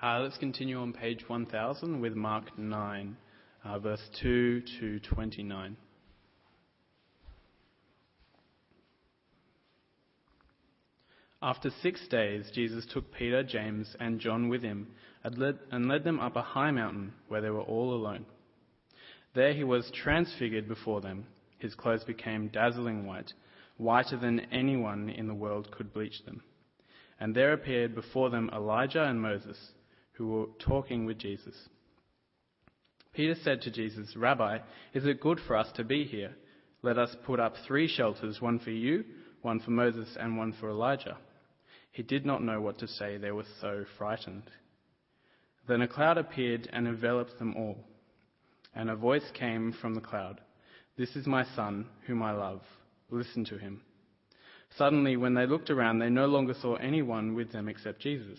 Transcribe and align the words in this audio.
Uh, 0.00 0.20
let's 0.20 0.38
continue 0.38 0.78
on 0.78 0.92
page 0.92 1.24
1000 1.26 2.00
with 2.00 2.14
Mark 2.14 2.56
9, 2.56 3.16
uh, 3.64 3.78
verse 3.80 4.08
2 4.22 4.62
to 4.78 5.00
29. 5.00 5.76
After 11.42 11.70
six 11.82 12.06
days, 12.06 12.48
Jesus 12.54 12.86
took 12.92 13.12
Peter, 13.12 13.42
James, 13.42 13.96
and 13.98 14.20
John 14.20 14.48
with 14.48 14.62
him 14.62 14.86
and 15.24 15.36
led, 15.36 15.58
and 15.72 15.88
led 15.88 16.04
them 16.04 16.20
up 16.20 16.36
a 16.36 16.42
high 16.42 16.70
mountain 16.70 17.12
where 17.26 17.40
they 17.40 17.50
were 17.50 17.62
all 17.62 17.92
alone. 17.92 18.24
There 19.34 19.52
he 19.52 19.64
was 19.64 19.90
transfigured 19.92 20.68
before 20.68 21.00
them. 21.00 21.26
His 21.58 21.74
clothes 21.74 22.04
became 22.04 22.50
dazzling 22.52 23.04
white, 23.04 23.32
whiter 23.78 24.16
than 24.16 24.46
anyone 24.52 25.08
in 25.08 25.26
the 25.26 25.34
world 25.34 25.72
could 25.72 25.92
bleach 25.92 26.24
them. 26.24 26.40
And 27.18 27.34
there 27.34 27.52
appeared 27.52 27.96
before 27.96 28.30
them 28.30 28.48
Elijah 28.54 29.02
and 29.02 29.20
Moses, 29.20 29.58
who 30.18 30.28
were 30.28 30.46
talking 30.58 31.06
with 31.06 31.18
Jesus. 31.18 31.54
Peter 33.14 33.36
said 33.42 33.62
to 33.62 33.70
Jesus, 33.70 34.16
Rabbi, 34.16 34.58
is 34.92 35.06
it 35.06 35.20
good 35.20 35.38
for 35.46 35.56
us 35.56 35.68
to 35.76 35.84
be 35.84 36.04
here? 36.04 36.34
Let 36.82 36.98
us 36.98 37.16
put 37.24 37.40
up 37.40 37.54
three 37.66 37.88
shelters, 37.88 38.40
one 38.40 38.58
for 38.58 38.70
you, 38.70 39.04
one 39.42 39.60
for 39.60 39.70
Moses, 39.70 40.16
and 40.18 40.36
one 40.36 40.52
for 40.52 40.70
Elijah. 40.70 41.16
He 41.92 42.02
did 42.02 42.26
not 42.26 42.42
know 42.42 42.60
what 42.60 42.78
to 42.78 42.88
say, 42.88 43.16
they 43.16 43.30
were 43.30 43.46
so 43.60 43.84
frightened. 43.96 44.50
Then 45.66 45.82
a 45.82 45.88
cloud 45.88 46.18
appeared 46.18 46.68
and 46.72 46.86
enveloped 46.86 47.38
them 47.38 47.54
all. 47.56 47.78
And 48.74 48.90
a 48.90 48.96
voice 48.96 49.30
came 49.34 49.72
from 49.80 49.94
the 49.94 50.00
cloud 50.00 50.40
This 50.96 51.16
is 51.16 51.26
my 51.26 51.44
son, 51.56 51.86
whom 52.06 52.22
I 52.22 52.32
love. 52.32 52.62
Listen 53.10 53.44
to 53.46 53.58
him. 53.58 53.82
Suddenly, 54.76 55.16
when 55.16 55.34
they 55.34 55.46
looked 55.46 55.70
around, 55.70 55.98
they 55.98 56.10
no 56.10 56.26
longer 56.26 56.54
saw 56.54 56.74
anyone 56.76 57.34
with 57.34 57.52
them 57.52 57.68
except 57.68 58.00
Jesus. 58.00 58.38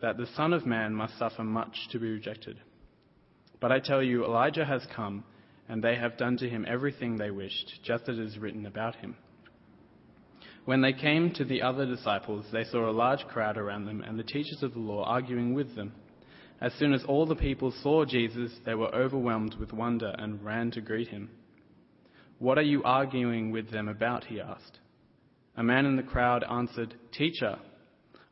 that 0.00 0.16
the 0.16 0.26
Son 0.36 0.52
of 0.52 0.66
Man 0.66 0.94
must 0.94 1.18
suffer 1.18 1.44
much 1.44 1.88
to 1.90 1.98
be 1.98 2.10
rejected. 2.10 2.58
But 3.60 3.72
I 3.72 3.80
tell 3.80 4.02
you, 4.02 4.24
Elijah 4.24 4.64
has 4.64 4.86
come, 4.94 5.24
and 5.68 5.82
they 5.82 5.96
have 5.96 6.18
done 6.18 6.36
to 6.38 6.48
him 6.48 6.66
everything 6.68 7.16
they 7.16 7.30
wished, 7.30 7.80
just 7.82 8.08
as 8.08 8.18
it 8.18 8.24
is 8.24 8.38
written 8.38 8.66
about 8.66 8.96
him. 8.96 9.16
When 10.64 10.80
they 10.80 10.92
came 10.92 11.30
to 11.34 11.44
the 11.44 11.62
other 11.62 11.86
disciples, 11.86 12.46
they 12.52 12.64
saw 12.64 12.88
a 12.88 12.92
large 12.92 13.26
crowd 13.26 13.58
around 13.58 13.84
them 13.84 14.02
and 14.02 14.18
the 14.18 14.22
teachers 14.22 14.62
of 14.62 14.72
the 14.72 14.78
law 14.78 15.04
arguing 15.04 15.54
with 15.54 15.74
them. 15.76 15.92
As 16.60 16.72
soon 16.74 16.94
as 16.94 17.04
all 17.04 17.26
the 17.26 17.34
people 17.34 17.70
saw 17.82 18.04
Jesus, 18.04 18.50
they 18.64 18.74
were 18.74 18.94
overwhelmed 18.94 19.56
with 19.56 19.72
wonder 19.72 20.14
and 20.18 20.42
ran 20.42 20.70
to 20.72 20.80
greet 20.80 21.08
him. 21.08 21.28
What 22.38 22.58
are 22.58 22.62
you 22.62 22.82
arguing 22.82 23.50
with 23.50 23.70
them 23.70 23.88
about? 23.88 24.24
he 24.24 24.40
asked. 24.40 24.78
A 25.56 25.62
man 25.62 25.86
in 25.86 25.96
the 25.96 26.02
crowd 26.02 26.44
answered, 26.50 26.94
Teacher, 27.12 27.58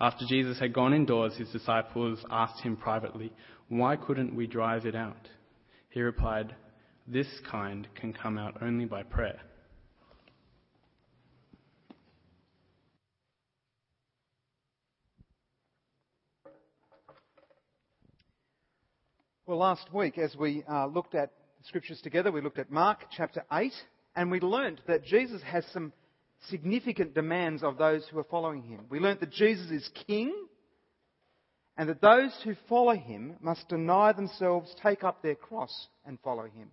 After 0.00 0.24
Jesus 0.26 0.60
had 0.60 0.72
gone 0.72 0.94
indoors, 0.94 1.36
his 1.36 1.50
disciples 1.50 2.24
asked 2.30 2.60
him 2.62 2.76
privately, 2.76 3.32
Why 3.68 3.96
couldn't 3.96 4.34
we 4.34 4.46
drive 4.46 4.86
it 4.86 4.94
out? 4.94 5.28
He 5.90 6.00
replied, 6.00 6.54
This 7.06 7.26
kind 7.50 7.88
can 7.96 8.12
come 8.12 8.38
out 8.38 8.62
only 8.62 8.84
by 8.84 9.02
prayer. 9.02 9.40
Well, 19.46 19.58
last 19.58 19.92
week, 19.94 20.18
as 20.18 20.36
we 20.36 20.62
uh, 20.70 20.86
looked 20.86 21.14
at 21.14 21.32
scriptures 21.64 22.00
together, 22.02 22.30
we 22.30 22.42
looked 22.42 22.58
at 22.58 22.70
Mark 22.70 23.06
chapter 23.16 23.42
8, 23.50 23.72
and 24.14 24.30
we 24.30 24.40
learnt 24.40 24.80
that 24.86 25.04
Jesus 25.04 25.42
has 25.42 25.64
some 25.72 25.92
significant 26.48 27.14
demands 27.14 27.62
of 27.62 27.78
those 27.78 28.06
who 28.08 28.18
are 28.18 28.24
following 28.24 28.62
him. 28.62 28.86
We 28.88 29.00
learnt 29.00 29.20
that 29.20 29.30
Jesus 29.30 29.70
is 29.70 29.90
king, 30.06 30.32
and 31.76 31.88
that 31.88 32.00
those 32.00 32.32
who 32.44 32.54
follow 32.68 32.94
him 32.94 33.36
must 33.40 33.68
deny 33.68 34.12
themselves, 34.12 34.74
take 34.82 35.04
up 35.04 35.22
their 35.22 35.34
cross, 35.34 35.88
and 36.04 36.18
follow 36.20 36.44
him. 36.44 36.70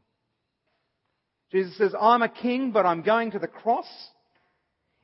Jesus 1.52 1.78
says, 1.78 1.94
I'm 2.00 2.24
a 2.24 2.30
king, 2.30 2.72
but 2.72 2.86
I'm 2.86 3.02
going 3.02 3.32
to 3.32 3.40
the 3.40 3.48
cross. 3.48 3.88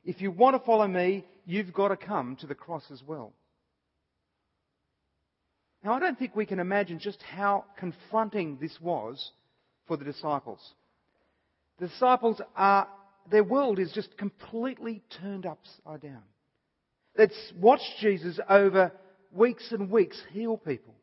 If 0.04 0.20
you 0.20 0.30
want 0.30 0.56
to 0.56 0.66
follow 0.66 0.88
me, 0.88 1.24
you've 1.46 1.72
got 1.72 1.88
to 1.88 1.96
come 1.96 2.36
to 2.40 2.46
the 2.46 2.54
cross 2.54 2.82
as 2.92 3.02
well. 3.06 3.32
Now, 5.84 5.94
I 5.94 6.00
don't 6.00 6.18
think 6.18 6.36
we 6.36 6.46
can 6.46 6.60
imagine 6.60 6.98
just 6.98 7.20
how 7.22 7.64
confronting 7.78 8.58
this 8.60 8.76
was 8.80 9.32
for 9.86 9.96
the 9.96 10.04
disciples. 10.04 10.60
The 11.78 11.88
disciples 11.88 12.40
are, 12.56 12.88
their 13.30 13.44
world 13.44 13.78
is 13.78 13.92
just 13.92 14.16
completely 14.16 15.02
turned 15.20 15.46
upside 15.46 16.02
down. 16.02 16.22
They'd 17.16 17.32
watched 17.58 17.98
Jesus 18.00 18.38
over 18.48 18.92
weeks 19.32 19.70
and 19.70 19.90
weeks 19.90 20.20
heal 20.32 20.56
people. 20.56 20.94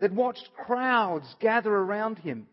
They'd 0.00 0.14
watched 0.14 0.48
crowds 0.66 1.26
gather 1.40 1.72
around 1.72 2.18
him. 2.18 2.46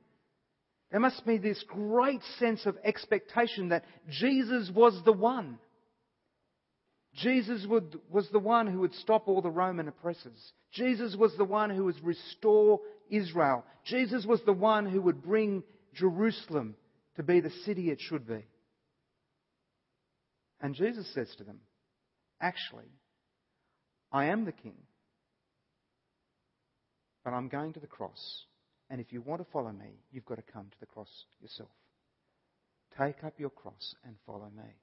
There 0.91 0.99
must 0.99 1.25
be 1.25 1.37
this 1.37 1.63
great 1.67 2.21
sense 2.37 2.65
of 2.65 2.77
expectation 2.83 3.69
that 3.69 3.85
Jesus 4.09 4.69
was 4.73 4.99
the 5.05 5.13
one. 5.13 5.57
Jesus 7.15 7.65
would, 7.67 7.99
was 8.09 8.27
the 8.31 8.39
one 8.39 8.67
who 8.67 8.79
would 8.79 8.93
stop 8.95 9.27
all 9.27 9.41
the 9.41 9.49
Roman 9.49 9.87
oppressors. 9.87 10.53
Jesus 10.71 11.15
was 11.15 11.35
the 11.37 11.45
one 11.45 11.69
who 11.69 11.85
would 11.85 12.03
restore 12.03 12.79
Israel. 13.09 13.65
Jesus 13.85 14.25
was 14.25 14.41
the 14.45 14.53
one 14.53 14.85
who 14.85 15.01
would 15.01 15.21
bring 15.21 15.63
Jerusalem 15.93 16.75
to 17.15 17.23
be 17.23 17.41
the 17.41 17.51
city 17.65 17.89
it 17.89 17.99
should 17.99 18.27
be. 18.27 18.45
And 20.61 20.75
Jesus 20.75 21.11
says 21.13 21.33
to 21.37 21.43
them, 21.43 21.59
Actually, 22.39 22.91
I 24.11 24.25
am 24.25 24.45
the 24.45 24.51
king, 24.51 24.77
but 27.23 27.33
I'm 27.33 27.49
going 27.49 27.73
to 27.73 27.79
the 27.79 27.87
cross. 27.87 28.45
And 28.89 28.99
if 28.99 29.11
you 29.11 29.21
want 29.21 29.41
to 29.41 29.51
follow 29.51 29.71
me, 29.71 29.99
you've 30.11 30.25
got 30.25 30.35
to 30.35 30.53
come 30.53 30.65
to 30.69 30.79
the 30.79 30.85
cross 30.85 31.09
yourself. 31.39 31.69
Take 32.97 33.23
up 33.23 33.39
your 33.39 33.49
cross 33.49 33.95
and 34.03 34.15
follow 34.25 34.49
me. 34.55 34.75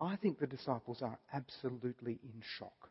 I 0.00 0.16
think 0.16 0.38
the 0.38 0.46
disciples 0.46 1.00
are 1.00 1.18
absolutely 1.32 2.18
in 2.22 2.42
shock. 2.58 2.90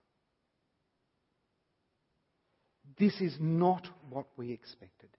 This 2.97 3.19
is 3.19 3.35
not 3.39 3.88
what 4.09 4.27
we 4.38 4.51
expected. 4.51 5.09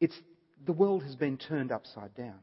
It's, 0.00 0.14
the 0.64 0.72
world 0.72 1.02
has 1.02 1.16
been 1.16 1.36
turned 1.36 1.72
upside 1.72 2.14
down. 2.14 2.38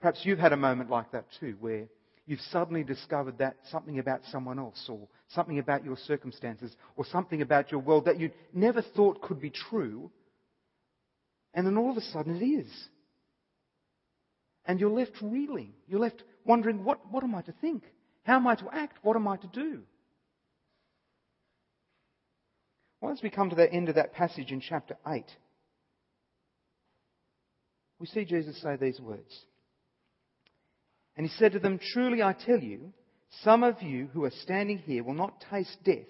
Perhaps 0.00 0.20
you've 0.22 0.38
had 0.38 0.52
a 0.52 0.56
moment 0.56 0.90
like 0.90 1.10
that 1.12 1.26
too, 1.40 1.56
where 1.60 1.88
you've 2.26 2.40
suddenly 2.52 2.84
discovered 2.84 3.38
that 3.38 3.56
something 3.70 3.98
about 3.98 4.20
someone 4.30 4.58
else, 4.58 4.86
or 4.88 5.08
something 5.28 5.58
about 5.58 5.84
your 5.84 5.96
circumstances, 5.96 6.74
or 6.96 7.04
something 7.06 7.42
about 7.42 7.72
your 7.72 7.80
world 7.80 8.04
that 8.04 8.20
you 8.20 8.30
never 8.52 8.82
thought 8.82 9.22
could 9.22 9.40
be 9.40 9.50
true, 9.50 10.10
and 11.54 11.66
then 11.66 11.76
all 11.76 11.90
of 11.90 11.96
a 11.96 12.02
sudden 12.02 12.40
it 12.40 12.44
is. 12.44 12.70
And 14.66 14.78
you're 14.78 14.90
left 14.90 15.12
reeling. 15.22 15.72
You're 15.88 16.00
left 16.00 16.22
wondering, 16.44 16.84
what, 16.84 17.00
what 17.10 17.24
am 17.24 17.34
I 17.34 17.42
to 17.42 17.54
think? 17.60 17.82
How 18.24 18.36
am 18.36 18.46
I 18.46 18.54
to 18.56 18.68
act? 18.70 18.98
What 19.02 19.16
am 19.16 19.26
I 19.26 19.38
to 19.38 19.46
do? 19.46 19.80
Well, 23.00 23.12
as 23.12 23.22
we 23.22 23.30
come 23.30 23.48
to 23.50 23.56
the 23.56 23.72
end 23.72 23.88
of 23.88 23.94
that 23.94 24.12
passage 24.12 24.52
in 24.52 24.60
chapter 24.60 24.96
8, 25.06 25.24
we 27.98 28.06
see 28.06 28.24
Jesus 28.24 28.60
say 28.60 28.76
these 28.76 29.00
words. 29.00 29.46
And 31.18 31.26
he 31.26 31.36
said 31.36 31.52
to 31.52 31.58
them, 31.58 31.80
Truly 31.92 32.22
I 32.22 32.32
tell 32.32 32.60
you, 32.60 32.92
some 33.42 33.64
of 33.64 33.82
you 33.82 34.08
who 34.14 34.24
are 34.24 34.32
standing 34.42 34.78
here 34.78 35.02
will 35.02 35.14
not 35.14 35.44
taste 35.50 35.76
death 35.84 36.06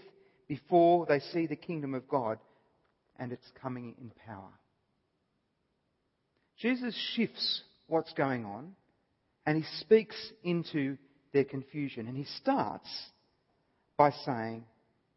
before 0.47 1.07
they 1.07 1.19
see 1.19 1.47
the 1.47 1.57
kingdom 1.57 1.95
of 1.95 2.07
God 2.07 2.39
and 3.19 3.33
its 3.33 3.47
coming 3.61 3.95
in 3.99 4.13
power. 4.27 4.53
Jesus 6.61 6.95
shifts 7.15 7.63
what's 7.87 8.13
going 8.13 8.45
on 8.45 8.73
and 9.47 9.57
he 9.57 9.65
speaks 9.81 10.15
into 10.45 10.99
their 11.33 11.45
confusion. 11.45 12.07
And 12.07 12.17
he 12.17 12.27
starts 12.43 12.89
by 13.97 14.11
saying, 14.27 14.67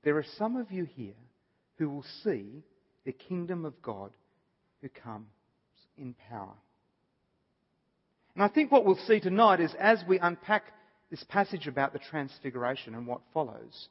There 0.06 0.18
are 0.18 0.26
some 0.38 0.56
of 0.56 0.72
you 0.72 0.86
here 0.86 1.20
who 1.76 1.90
will 1.90 2.06
see 2.24 2.64
the 3.06 3.12
kingdom 3.12 3.66
of 3.66 3.82
God 3.82 4.12
who 4.82 4.88
comes 4.88 5.28
in 5.98 6.16
power. 6.30 6.56
And 8.36 8.44
I 8.44 8.48
think 8.48 8.72
what 8.72 8.86
we'll 8.86 8.96
see 9.08 9.20
tonight 9.20 9.60
is 9.60 9.74
as 9.80 10.04
we 10.08 10.20
unpack 10.20 10.64
this 11.10 11.24
passage 11.26 11.68
about 11.68 11.94
the 11.94 12.00
transfiguration 12.00 12.96
and 12.96 13.06
what 13.06 13.22
follows, 13.34 13.90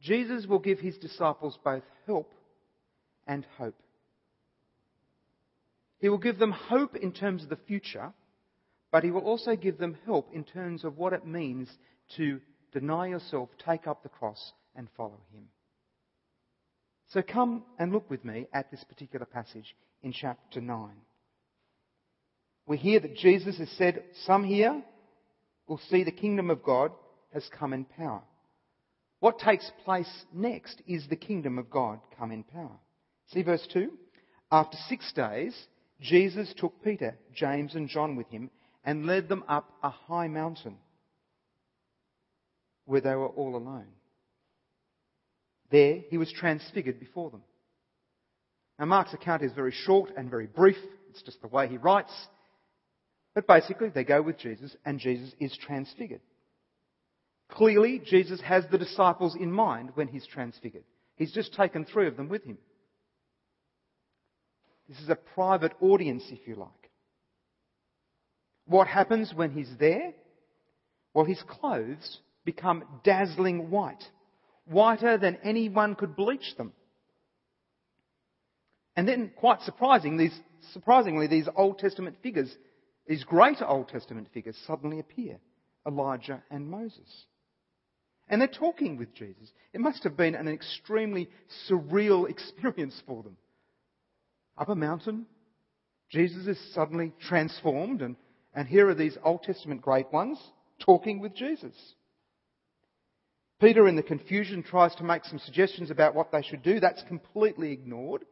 Jesus 0.00 0.46
will 0.46 0.58
give 0.58 0.80
his 0.80 0.96
disciples 0.98 1.58
both 1.64 1.84
help 2.06 2.32
and 3.26 3.46
hope. 3.56 3.80
He 6.00 6.08
will 6.08 6.18
give 6.18 6.38
them 6.38 6.52
hope 6.52 6.96
in 6.96 7.12
terms 7.12 7.42
of 7.42 7.48
the 7.48 7.56
future, 7.56 8.12
but 8.90 9.04
he 9.04 9.10
will 9.10 9.22
also 9.22 9.56
give 9.56 9.78
them 9.78 9.96
help 10.04 10.30
in 10.32 10.44
terms 10.44 10.84
of 10.84 10.96
what 10.96 11.12
it 11.12 11.26
means 11.26 11.68
to 12.16 12.40
deny 12.72 13.08
yourself, 13.08 13.48
take 13.64 13.86
up 13.86 14.02
the 14.02 14.08
cross, 14.08 14.52
and 14.74 14.88
follow 14.96 15.20
him. 15.32 15.44
So 17.08 17.22
come 17.22 17.64
and 17.78 17.92
look 17.92 18.08
with 18.10 18.24
me 18.24 18.46
at 18.52 18.70
this 18.70 18.84
particular 18.84 19.26
passage 19.26 19.74
in 20.02 20.12
chapter 20.12 20.60
9. 20.60 20.90
We 22.68 22.76
hear 22.76 23.00
that 23.00 23.16
Jesus 23.16 23.56
has 23.58 23.70
said, 23.78 24.04
Some 24.26 24.44
here 24.44 24.82
will 25.66 25.80
see 25.90 26.04
the 26.04 26.12
kingdom 26.12 26.50
of 26.50 26.62
God 26.62 26.92
has 27.32 27.48
come 27.58 27.72
in 27.72 27.86
power. 27.86 28.22
What 29.20 29.38
takes 29.38 29.72
place 29.84 30.10
next 30.34 30.82
is 30.86 31.08
the 31.08 31.16
kingdom 31.16 31.58
of 31.58 31.70
God 31.70 31.98
come 32.18 32.30
in 32.30 32.44
power. 32.44 32.78
See 33.32 33.42
verse 33.42 33.66
2? 33.72 33.90
After 34.52 34.76
six 34.88 35.10
days, 35.14 35.56
Jesus 36.00 36.52
took 36.56 36.84
Peter, 36.84 37.16
James, 37.34 37.74
and 37.74 37.88
John 37.88 38.16
with 38.16 38.28
him 38.28 38.50
and 38.84 39.06
led 39.06 39.28
them 39.28 39.44
up 39.48 39.70
a 39.82 39.90
high 39.90 40.28
mountain 40.28 40.76
where 42.84 43.00
they 43.00 43.14
were 43.14 43.28
all 43.28 43.56
alone. 43.56 43.88
There, 45.70 46.00
he 46.10 46.18
was 46.18 46.32
transfigured 46.32 47.00
before 47.00 47.30
them. 47.30 47.42
Now, 48.78 48.86
Mark's 48.86 49.14
account 49.14 49.42
is 49.42 49.52
very 49.52 49.72
short 49.72 50.10
and 50.16 50.30
very 50.30 50.46
brief. 50.46 50.76
It's 51.10 51.22
just 51.22 51.40
the 51.40 51.48
way 51.48 51.66
he 51.66 51.78
writes. 51.78 52.12
But 53.34 53.46
basically, 53.46 53.90
they 53.90 54.04
go 54.04 54.22
with 54.22 54.38
Jesus, 54.38 54.74
and 54.84 54.98
Jesus 54.98 55.32
is 55.38 55.56
transfigured. 55.56 56.20
Clearly, 57.50 58.00
Jesus 58.04 58.40
has 58.42 58.64
the 58.70 58.78
disciples 58.78 59.36
in 59.38 59.52
mind 59.52 59.90
when 59.94 60.08
he's 60.08 60.26
transfigured. 60.26 60.84
He's 61.16 61.32
just 61.32 61.54
taken 61.54 61.84
three 61.84 62.06
of 62.06 62.16
them 62.16 62.28
with 62.28 62.44
him. 62.44 62.58
This 64.88 64.98
is 65.00 65.08
a 65.08 65.14
private 65.14 65.72
audience, 65.80 66.24
if 66.30 66.46
you 66.46 66.54
like. 66.56 66.70
What 68.66 68.86
happens 68.86 69.32
when 69.34 69.50
he's 69.50 69.70
there? 69.78 70.12
Well, 71.14 71.24
his 71.24 71.42
clothes 71.48 72.18
become 72.44 72.84
dazzling 73.02 73.70
white 73.70 74.02
whiter 74.68 75.18
than 75.18 75.38
anyone 75.42 75.94
could 75.94 76.14
bleach 76.14 76.54
them. 76.56 76.72
And 78.96 79.06
then, 79.06 79.30
quite 79.36 79.62
surprising, 79.62 80.16
these, 80.16 80.38
surprisingly, 80.72 81.26
these 81.26 81.48
Old 81.56 81.78
Testament 81.78 82.16
figures, 82.22 82.54
these 83.08 83.24
great 83.24 83.62
Old 83.66 83.88
Testament 83.88 84.28
figures, 84.34 84.56
suddenly 84.66 85.00
appear 85.00 85.38
Elijah 85.86 86.42
and 86.50 86.70
Moses. 86.70 87.24
And 88.28 88.40
they're 88.40 88.48
talking 88.48 88.98
with 88.98 89.14
Jesus. 89.14 89.50
It 89.72 89.80
must 89.80 90.04
have 90.04 90.16
been 90.16 90.34
an 90.34 90.46
extremely 90.46 91.30
surreal 91.68 92.28
experience 92.30 93.02
for 93.06 93.22
them. 93.22 93.38
Up 94.58 94.68
a 94.68 94.74
mountain, 94.74 95.24
Jesus 96.10 96.46
is 96.46 96.74
suddenly 96.74 97.12
transformed, 97.26 98.02
and, 98.02 98.16
and 98.54 98.68
here 98.68 98.88
are 98.88 98.94
these 98.94 99.16
Old 99.24 99.42
Testament 99.42 99.80
great 99.80 100.12
ones 100.12 100.38
talking 100.80 101.20
with 101.20 101.34
Jesus. 101.34 101.74
Peter, 103.60 103.88
in 103.88 103.96
the 103.96 104.02
confusion, 104.02 104.62
tries 104.62 104.94
to 104.96 105.04
make 105.04 105.24
some 105.24 105.38
suggestions 105.38 105.90
about 105.90 106.14
what 106.14 106.30
they 106.30 106.42
should 106.42 106.62
do. 106.62 106.78
That's 106.78 107.02
completely 107.04 107.72
ignored. 107.72 108.24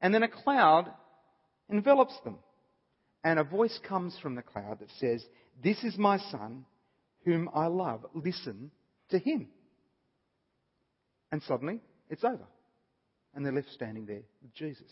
And 0.00 0.12
then 0.12 0.22
a 0.22 0.28
cloud 0.28 0.90
envelops 1.70 2.18
them. 2.24 2.38
And 3.24 3.38
a 3.38 3.44
voice 3.44 3.78
comes 3.86 4.16
from 4.20 4.34
the 4.34 4.42
cloud 4.42 4.78
that 4.80 4.90
says, 4.98 5.24
This 5.62 5.82
is 5.82 5.98
my 5.98 6.18
son, 6.18 6.64
whom 7.24 7.50
I 7.54 7.66
love. 7.66 8.06
Listen 8.14 8.70
to 9.10 9.18
him. 9.18 9.48
And 11.30 11.42
suddenly, 11.42 11.80
it's 12.08 12.24
over. 12.24 12.46
And 13.34 13.44
they're 13.44 13.52
left 13.52 13.70
standing 13.70 14.06
there 14.06 14.22
with 14.42 14.54
Jesus. 14.54 14.90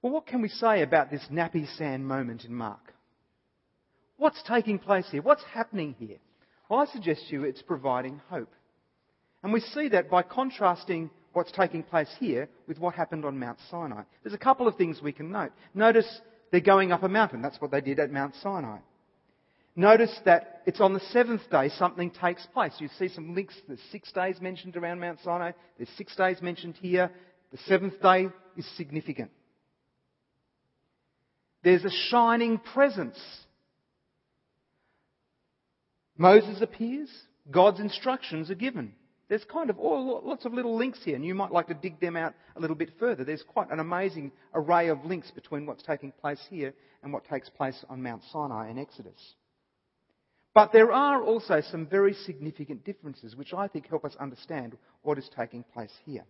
Well, 0.00 0.12
what 0.12 0.26
can 0.26 0.42
we 0.42 0.48
say 0.48 0.82
about 0.82 1.10
this 1.10 1.24
nappy 1.30 1.66
sand 1.76 2.06
moment 2.06 2.44
in 2.44 2.54
Mark? 2.54 2.92
What's 4.16 4.42
taking 4.42 4.78
place 4.78 5.06
here? 5.10 5.22
What's 5.22 5.44
happening 5.52 5.94
here? 5.98 6.18
Well, 6.68 6.80
I 6.80 6.86
suggest 6.86 7.28
to 7.28 7.34
you 7.34 7.44
it's 7.44 7.62
providing 7.62 8.20
hope. 8.28 8.52
And 9.42 9.52
we 9.52 9.60
see 9.60 9.88
that 9.88 10.10
by 10.10 10.22
contrasting 10.22 11.10
what's 11.32 11.52
taking 11.52 11.82
place 11.82 12.08
here 12.18 12.48
with 12.66 12.78
what 12.78 12.94
happened 12.94 13.24
on 13.24 13.38
Mount 13.38 13.58
Sinai. 13.70 14.02
There's 14.22 14.34
a 14.34 14.38
couple 14.38 14.68
of 14.68 14.76
things 14.76 15.00
we 15.02 15.12
can 15.12 15.30
note. 15.30 15.52
Notice 15.74 16.20
they're 16.50 16.60
going 16.60 16.92
up 16.92 17.02
a 17.02 17.08
mountain. 17.08 17.42
That's 17.42 17.60
what 17.60 17.70
they 17.70 17.80
did 17.80 17.98
at 17.98 18.10
Mount 18.10 18.34
Sinai. 18.42 18.78
Notice 19.74 20.14
that 20.26 20.62
it's 20.66 20.80
on 20.80 20.92
the 20.92 21.00
seventh 21.10 21.48
day 21.50 21.70
something 21.70 22.10
takes 22.10 22.46
place. 22.46 22.74
You 22.78 22.88
see 22.98 23.08
some 23.08 23.34
links. 23.34 23.54
There's 23.66 23.80
six 23.90 24.12
days 24.12 24.40
mentioned 24.40 24.76
around 24.76 25.00
Mount 25.00 25.18
Sinai. 25.24 25.52
There's 25.78 25.88
six 25.96 26.14
days 26.14 26.42
mentioned 26.42 26.76
here. 26.80 27.10
The 27.52 27.58
seventh 27.66 28.00
day 28.02 28.28
is 28.56 28.66
significant. 28.76 29.30
There's 31.62 31.84
a 31.84 31.90
shining 32.10 32.58
presence 32.58 33.18
Moses 36.16 36.60
appears, 36.60 37.10
God's 37.50 37.80
instructions 37.80 38.48
are 38.48 38.54
given. 38.54 38.92
There's 39.32 39.44
kind 39.44 39.70
of 39.70 39.78
all, 39.78 40.20
lots 40.22 40.44
of 40.44 40.52
little 40.52 40.76
links 40.76 40.98
here, 41.02 41.16
and 41.16 41.24
you 41.24 41.34
might 41.34 41.52
like 41.52 41.68
to 41.68 41.74
dig 41.74 41.98
them 42.00 42.18
out 42.18 42.34
a 42.54 42.60
little 42.60 42.76
bit 42.76 42.90
further. 42.98 43.24
There's 43.24 43.42
quite 43.42 43.70
an 43.70 43.80
amazing 43.80 44.30
array 44.52 44.88
of 44.88 45.06
links 45.06 45.30
between 45.30 45.64
what's 45.64 45.82
taking 45.82 46.12
place 46.12 46.46
here 46.50 46.74
and 47.02 47.14
what 47.14 47.24
takes 47.24 47.48
place 47.48 47.82
on 47.88 48.02
Mount 48.02 48.22
Sinai 48.30 48.68
in 48.68 48.78
Exodus. 48.78 49.34
But 50.52 50.74
there 50.74 50.92
are 50.92 51.22
also 51.22 51.62
some 51.62 51.86
very 51.86 52.12
significant 52.12 52.84
differences 52.84 53.34
which 53.34 53.54
I 53.54 53.68
think 53.68 53.88
help 53.88 54.04
us 54.04 54.14
understand 54.20 54.76
what 55.00 55.16
is 55.16 55.30
taking 55.34 55.64
place 55.72 55.94
here. 56.04 56.26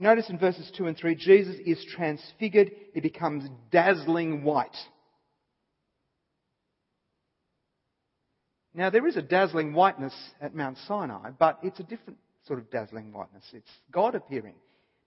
Notice 0.00 0.28
in 0.28 0.40
verses 0.40 0.72
2 0.76 0.88
and 0.88 0.96
3, 0.96 1.14
Jesus 1.14 1.54
is 1.64 1.86
transfigured. 1.94 2.72
He 2.94 3.00
becomes 3.00 3.48
dazzling 3.70 4.42
white. 4.42 4.76
Now, 8.74 8.90
there 8.90 9.06
is 9.06 9.16
a 9.16 9.22
dazzling 9.22 9.72
whiteness 9.72 10.14
at 10.40 10.54
Mount 10.54 10.78
Sinai, 10.86 11.30
but 11.38 11.58
it's 11.62 11.80
a 11.80 11.84
different 11.84 12.18
sort 12.46 12.58
of 12.58 12.70
dazzling 12.70 13.12
whiteness. 13.12 13.44
It's 13.52 13.70
God 13.90 14.14
appearing. 14.14 14.54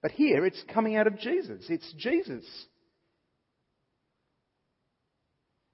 But 0.01 0.11
here, 0.11 0.45
it's 0.45 0.61
coming 0.73 0.97
out 0.97 1.07
of 1.07 1.17
Jesus. 1.17 1.65
It's 1.69 1.93
Jesus. 1.97 2.43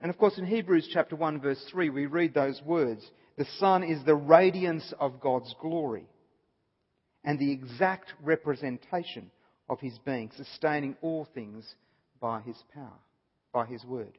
And 0.02 0.10
of 0.10 0.18
course, 0.18 0.38
in 0.38 0.46
Hebrews 0.46 0.90
chapter 0.94 1.16
1, 1.16 1.42
verse 1.42 1.64
3, 1.72 1.90
we 1.90 2.06
read 2.06 2.34
those 2.34 2.62
words 2.64 3.04
The 3.38 3.48
Son 3.58 3.84
is 3.84 4.04
the 4.06 4.16
radiance 4.16 4.94
of 5.00 5.20
God's 5.20 5.54
glory 5.60 6.06
and 7.24 7.38
the 7.38 7.52
exact 7.52 8.14
representation 8.24 9.32
of 9.68 9.80
his 9.80 9.98
being, 10.06 10.32
sustaining 10.38 10.96
all 11.02 11.28
things 11.34 11.66
by 12.22 12.42
his 12.42 12.56
power, 12.74 13.00
by 13.52 13.66
his 13.66 13.84
word. 13.84 14.18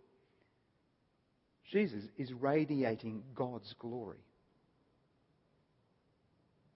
Jesus 1.71 2.03
is 2.19 2.33
radiating 2.33 3.23
God's 3.35 3.73
glory. 3.79 4.19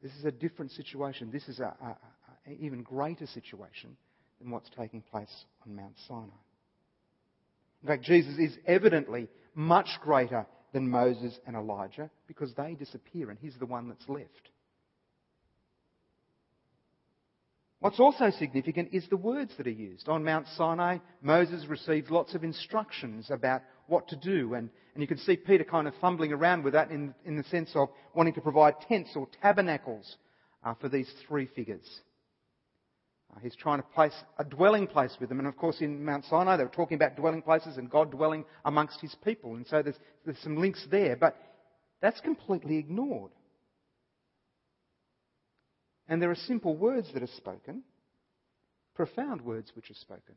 This 0.03 0.13
is 0.13 0.25
a 0.25 0.31
different 0.31 0.71
situation. 0.73 1.31
This 1.33 1.49
is 1.49 1.59
an 1.61 1.97
even 2.61 2.83
greater 2.83 3.27
situation 3.27 3.97
than 4.41 4.51
what's 4.51 4.71
taking 4.79 5.03
place 5.03 5.35
on 5.67 5.75
Mount 5.75 5.95
Sinai. 6.07 6.29
In 7.83 7.89
fact, 7.89 8.05
Jesus 8.05 8.39
is 8.39 8.57
evidently 8.67 9.29
much 9.55 9.89
greater 10.01 10.47
than 10.73 10.89
Moses 10.89 11.39
and 11.47 11.57
Elijah 11.57 12.11
because 12.27 12.53
they 12.55 12.75
disappear 12.75 13.31
and 13.31 13.39
he's 13.39 13.57
the 13.59 13.67
one 13.67 13.89
that's 13.89 14.09
left. 14.09 14.51
What's 17.81 18.01
also 18.01 18.31
significant 18.31 18.91
is 18.93 19.07
the 19.11 19.17
words 19.17 19.53
that 19.59 19.67
are 19.67 19.71
used. 19.71 20.09
On 20.09 20.25
Mount 20.25 20.47
Sinai, 20.57 20.99
Moses 21.21 21.67
received 21.67 22.11
lots 22.11 22.35
of 22.35 22.43
instructions 22.43 23.31
about 23.31 23.61
what 23.87 24.09
to 24.09 24.17
do, 24.17 24.55
and, 24.55 24.71
and 24.95 25.03
you 25.03 25.07
can 25.07 25.19
see 25.19 25.37
Peter 25.37 25.65
kind 25.65 25.87
of 25.87 25.95
fumbling 26.01 26.33
around 26.33 26.65
with 26.65 26.73
that 26.73 26.91
in, 26.91 27.15
in 27.25 27.37
the 27.37 27.45
sense 27.45 27.71
of 27.75 27.89
wanting 28.15 28.35
to 28.35 28.41
provide 28.41 28.75
tents 28.89 29.11
or 29.15 29.29
tabernacles 29.43 30.17
uh, 30.65 30.75
for 30.75 30.89
these 30.89 31.11
three 31.27 31.47
figures. 31.47 31.87
Uh, 33.35 33.41
he's 33.41 33.57
trying 33.57 33.79
to 33.79 33.87
place 33.95 34.15
a 34.39 34.45
dwelling 34.45 34.87
place 34.87 35.17
with 35.21 35.29
them, 35.29 35.39
and 35.39 35.49
of 35.49 35.57
course 35.57 35.81
in 35.81 36.05
Mount 36.05 36.25
Sinai 36.27 36.57
they 36.57 36.65
were 36.65 36.71
talking 36.71 36.97
about 36.97 37.17
dwelling 37.17 37.43
places 37.43 37.77
and 37.77 37.91
God 37.91 38.11
dwelling 38.11 38.45
amongst 38.65 39.01
his 39.01 39.15
people, 39.25 39.57
and 39.57 39.67
so 39.67 39.83
there's, 39.83 39.99
there's 40.25 40.39
some 40.39 40.57
links 40.57 40.87
there, 40.91 41.17
but 41.17 41.37
that's 42.01 42.21
completely 42.21 42.79
ignored. 42.79 43.33
And 46.09 46.21
there 46.21 46.31
are 46.31 46.37
simple 46.37 46.77
words 46.77 47.09
that 47.15 47.23
are 47.23 47.29
spoken, 47.37 47.83
profound 48.95 49.41
words 49.41 49.73
which 49.75 49.91
are 49.91 49.95
spoken. 49.95 50.35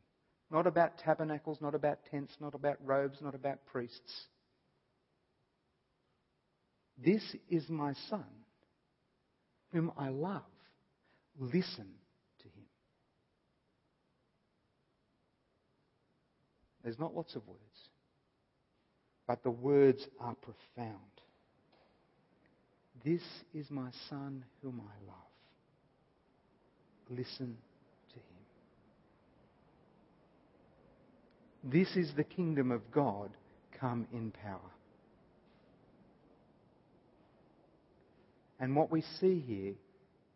Not 0.50 0.66
about 0.66 0.98
tabernacles, 0.98 1.58
not 1.60 1.74
about 1.74 1.98
tents, 2.10 2.32
not 2.40 2.54
about 2.54 2.78
robes, 2.84 3.18
not 3.20 3.34
about 3.34 3.58
priests. 3.66 4.26
This 7.02 7.22
is 7.50 7.68
my 7.68 7.92
son, 8.08 8.24
whom 9.72 9.92
I 9.98 10.08
love. 10.08 10.42
Listen 11.38 11.88
to 12.38 12.44
him. 12.44 12.66
There's 16.82 16.98
not 16.98 17.14
lots 17.14 17.36
of 17.36 17.46
words, 17.46 17.60
but 19.26 19.42
the 19.42 19.50
words 19.50 20.04
are 20.18 20.34
profound. 20.34 20.96
This 23.04 23.22
is 23.54 23.70
my 23.70 23.90
son, 24.08 24.44
whom 24.62 24.80
I 24.80 25.06
love 25.06 25.28
listen 27.10 27.56
to 28.10 28.16
him. 28.16 28.22
This 31.70 31.96
is 31.96 32.10
the 32.16 32.24
kingdom 32.24 32.70
of 32.70 32.90
God 32.90 33.30
come 33.78 34.06
in 34.10 34.30
power. 34.30 34.72
And 38.58 38.74
what 38.74 38.90
we 38.90 39.02
see 39.20 39.40
here 39.40 39.74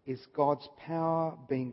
is 0.05 0.21
God's 0.37 0.69
power 0.87 1.35
being 1.49 1.73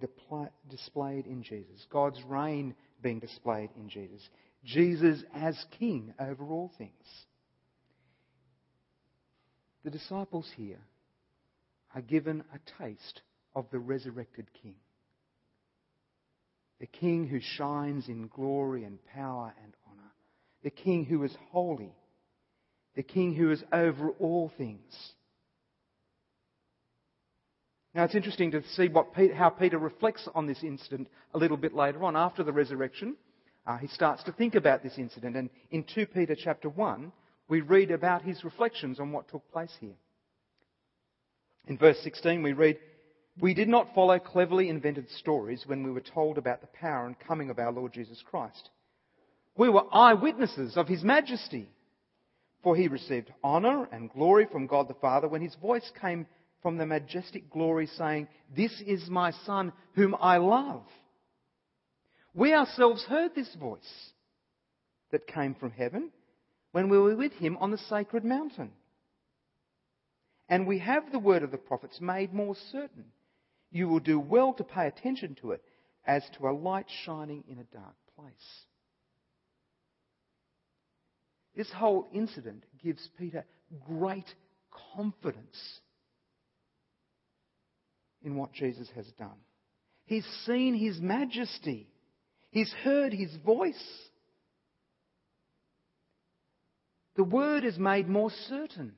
displayed 0.70 1.26
in 1.26 1.44
Jesus, 1.44 1.86
God's 1.92 2.24
reign 2.24 2.74
being 3.02 3.20
displayed 3.20 3.70
in 3.76 3.90
Jesus, 3.90 4.22
Jesus 4.64 5.24
as 5.36 5.62
king 5.78 6.14
over 6.20 6.46
all 6.46 6.72
things. 6.78 6.94
The 9.84 9.92
disciples 9.92 10.50
here 10.56 10.80
are 11.94 12.02
given 12.02 12.46
a 12.54 12.82
taste 12.84 13.22
of 13.56 13.66
the 13.72 13.80
resurrected 13.80 14.48
king 14.62 14.76
the 16.80 16.88
King 16.88 17.28
who 17.28 17.40
shines 17.40 18.08
in 18.08 18.28
glory 18.28 18.84
and 18.84 19.00
power 19.14 19.54
and 19.64 19.74
honour, 19.88 20.12
the 20.64 20.70
King 20.70 21.06
who 21.06 21.24
is 21.24 21.36
holy, 21.52 21.94
the 22.96 23.04
King 23.04 23.34
who 23.34 23.52
is 23.52 23.64
over 23.72 24.12
all 24.12 24.52
things. 24.58 25.14
Now 27.94 28.04
it's 28.04 28.16
interesting 28.16 28.52
to 28.52 28.64
see 28.76 28.90
Peter, 29.16 29.34
how 29.34 29.50
Peter 29.50 29.78
reflects 29.78 30.28
on 30.36 30.46
this 30.46 30.64
incident 30.64 31.08
a 31.34 31.38
little 31.38 31.58
bit 31.58 31.74
later 31.74 32.04
on. 32.04 32.16
After 32.16 32.44
the 32.44 32.54
resurrection, 32.54 33.16
uh, 33.66 33.78
he 33.78 33.88
starts 33.88 34.24
to 34.24 34.32
think 34.32 34.56
about 34.56 34.84
this 34.84 34.98
incident. 34.98 35.36
And 35.36 35.50
in 35.72 35.84
2 35.84 36.06
Peter 36.08 36.36
chapter 36.36 36.70
1, 36.70 37.12
we 37.50 37.62
read 37.62 37.92
about 37.92 38.22
his 38.22 38.44
reflections 38.44 39.00
on 39.00 39.12
what 39.12 39.28
took 39.28 39.52
place 39.52 39.76
here. 39.80 39.96
In 41.68 41.78
verse 41.78 42.00
16, 42.04 42.42
we 42.42 42.54
read, 42.54 42.78
we 43.40 43.54
did 43.54 43.68
not 43.68 43.94
follow 43.96 44.20
cleverly 44.20 44.70
invented 44.70 45.10
stories 45.12 45.64
when 45.66 45.84
we 45.84 45.92
were 45.92 46.02
told 46.02 46.38
about 46.38 46.62
the 46.62 46.68
power 46.68 47.06
and 47.06 47.20
coming 47.20 47.50
of 47.50 47.60
our 47.60 47.72
Lord 47.72 47.94
Jesus 47.94 48.24
Christ. 48.30 48.70
We 49.58 49.70
were 49.70 49.84
eyewitnesses 49.94 50.78
of 50.78 50.88
His 50.88 51.04
majesty. 51.04 51.70
For 52.64 52.76
he 52.76 52.88
received 52.88 53.32
honour 53.44 53.88
and 53.92 54.12
glory 54.12 54.46
from 54.52 54.68
God 54.68 54.88
the 54.88 54.94
Father 54.96 55.28
when 55.28 55.42
his 55.42 55.56
voice 55.56 55.90
came 56.02 56.28
from 56.62 56.78
the 56.78 56.86
majestic 56.86 57.50
glory 57.50 57.88
saying, 57.88 58.28
This 58.56 58.82
is 58.86 59.10
my 59.10 59.32
Son 59.46 59.72
whom 59.94 60.16
I 60.20 60.38
love. 60.38 60.84
We 62.34 62.54
ourselves 62.54 63.04
heard 63.04 63.34
this 63.34 63.54
voice 63.56 64.12
that 65.12 65.26
came 65.26 65.56
from 65.56 65.72
heaven 65.72 66.12
when 66.74 66.90
we 66.90 66.98
were 66.98 67.16
with 67.16 67.34
him 67.34 67.58
on 67.58 67.72
the 67.72 67.78
sacred 67.78 68.26
mountain. 68.26 68.72
And 70.50 70.68
we 70.68 70.80
have 70.80 71.12
the 71.12 71.20
word 71.20 71.44
of 71.44 71.52
the 71.52 71.58
prophets 71.58 72.02
made 72.02 72.34
more 72.34 72.56
certain 72.72 73.06
you 73.72 73.88
will 73.88 74.00
do 74.00 74.20
well 74.20 74.54
to 74.54 74.64
pay 74.64 74.88
attention 74.88 75.36
to 75.42 75.52
it 75.52 75.64
as 76.06 76.24
to 76.38 76.48
a 76.48 76.52
light 76.52 76.88
shining 77.06 77.44
in 77.48 77.60
a 77.60 77.76
dark 77.76 77.96
place. 78.16 78.34
This 81.56 81.72
whole 81.72 82.08
incident 82.14 82.64
gives 82.82 83.08
Peter 83.18 83.46
great 83.86 84.34
confidence 84.96 85.80
in 88.24 88.36
what 88.36 88.54
Jesus 88.54 88.90
has 88.96 89.06
done. 89.18 89.38
He's 90.06 90.26
seen 90.46 90.74
his 90.74 91.00
majesty. 91.00 91.88
He's 92.52 92.74
heard 92.84 93.14
his 93.14 93.36
voice. 93.46 94.10
The 97.16 97.24
word 97.24 97.64
is 97.64 97.78
made 97.78 98.08
more 98.08 98.32
certain. 98.48 98.94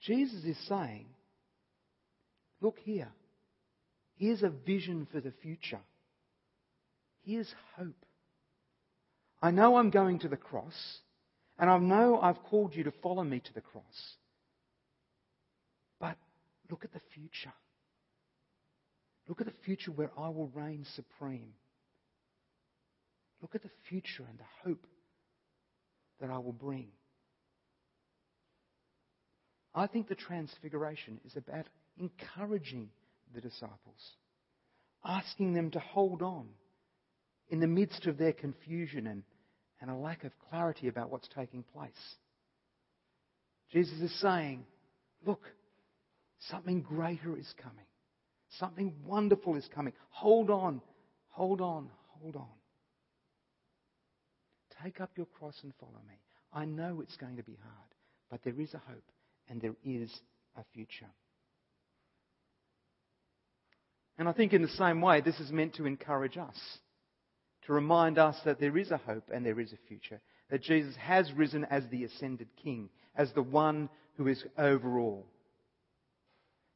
Jesus 0.00 0.44
is 0.44 0.58
saying, 0.68 1.06
Look 2.60 2.78
here. 2.78 3.08
Here's 4.16 4.42
a 4.42 4.50
vision 4.50 5.06
for 5.12 5.20
the 5.20 5.32
future. 5.42 5.80
Here's 7.24 7.52
hope. 7.76 8.04
I 9.40 9.50
know 9.50 9.76
I'm 9.76 9.90
going 9.90 10.18
to 10.20 10.28
the 10.28 10.36
cross, 10.36 10.98
and 11.58 11.70
I 11.70 11.78
know 11.78 12.20
I've 12.20 12.42
called 12.44 12.74
you 12.74 12.84
to 12.84 12.92
follow 13.02 13.22
me 13.22 13.40
to 13.40 13.54
the 13.54 13.60
cross. 13.60 14.16
But 16.00 16.16
look 16.70 16.84
at 16.84 16.92
the 16.92 17.00
future. 17.14 17.52
Look 19.28 19.40
at 19.40 19.46
the 19.46 19.52
future 19.64 19.92
where 19.92 20.10
I 20.18 20.28
will 20.30 20.50
reign 20.54 20.84
supreme. 20.96 21.52
Look 23.40 23.54
at 23.54 23.62
the 23.62 23.70
future 23.88 24.24
and 24.28 24.38
the 24.38 24.68
hope 24.68 24.84
that 26.20 26.30
I 26.30 26.38
will 26.38 26.52
bring. 26.52 26.88
I 29.74 29.86
think 29.86 30.08
the 30.08 30.16
transfiguration 30.16 31.20
is 31.24 31.36
about 31.36 31.66
encouraging 31.98 32.90
the 33.34 33.40
disciples, 33.40 34.16
asking 35.04 35.54
them 35.54 35.70
to 35.72 35.78
hold 35.78 36.22
on 36.22 36.48
in 37.48 37.60
the 37.60 37.66
midst 37.66 38.06
of 38.06 38.18
their 38.18 38.32
confusion 38.32 39.06
and, 39.06 39.22
and 39.80 39.90
a 39.90 39.94
lack 39.94 40.24
of 40.24 40.32
clarity 40.50 40.88
about 40.88 41.10
what's 41.10 41.28
taking 41.28 41.62
place. 41.62 41.90
Jesus 43.70 44.00
is 44.00 44.20
saying, 44.20 44.64
Look, 45.26 45.42
something 46.50 46.82
greater 46.82 47.36
is 47.36 47.52
coming. 47.60 47.84
Something 48.58 48.94
wonderful 49.04 49.56
is 49.56 49.68
coming. 49.74 49.92
Hold 50.10 50.50
on, 50.50 50.80
hold 51.28 51.60
on, 51.60 51.90
hold 52.20 52.36
on. 52.36 52.46
Take 54.82 55.00
up 55.00 55.10
your 55.16 55.26
cross 55.26 55.56
and 55.62 55.72
follow 55.80 56.00
me. 56.08 56.14
I 56.52 56.64
know 56.64 57.00
it's 57.02 57.16
going 57.16 57.36
to 57.36 57.42
be 57.42 57.58
hard, 57.62 57.94
but 58.30 58.42
there 58.44 58.58
is 58.60 58.72
a 58.74 58.78
hope 58.78 59.04
and 59.48 59.60
there 59.60 59.76
is 59.84 60.10
a 60.56 60.62
future. 60.72 61.10
And 64.18 64.28
I 64.28 64.32
think 64.32 64.52
in 64.52 64.62
the 64.62 64.68
same 64.68 65.00
way, 65.00 65.20
this 65.20 65.38
is 65.38 65.52
meant 65.52 65.74
to 65.76 65.86
encourage 65.86 66.36
us, 66.36 66.56
to 67.66 67.72
remind 67.72 68.18
us 68.18 68.36
that 68.44 68.58
there 68.58 68.76
is 68.76 68.90
a 68.90 68.96
hope 68.96 69.30
and 69.32 69.46
there 69.46 69.60
is 69.60 69.72
a 69.72 69.88
future, 69.88 70.20
that 70.50 70.62
Jesus 70.62 70.96
has 70.96 71.32
risen 71.32 71.64
as 71.64 71.84
the 71.90 72.04
ascended 72.04 72.48
King, 72.62 72.90
as 73.14 73.32
the 73.32 73.42
one 73.42 73.88
who 74.16 74.26
is 74.26 74.42
over 74.58 74.98
all, 74.98 75.26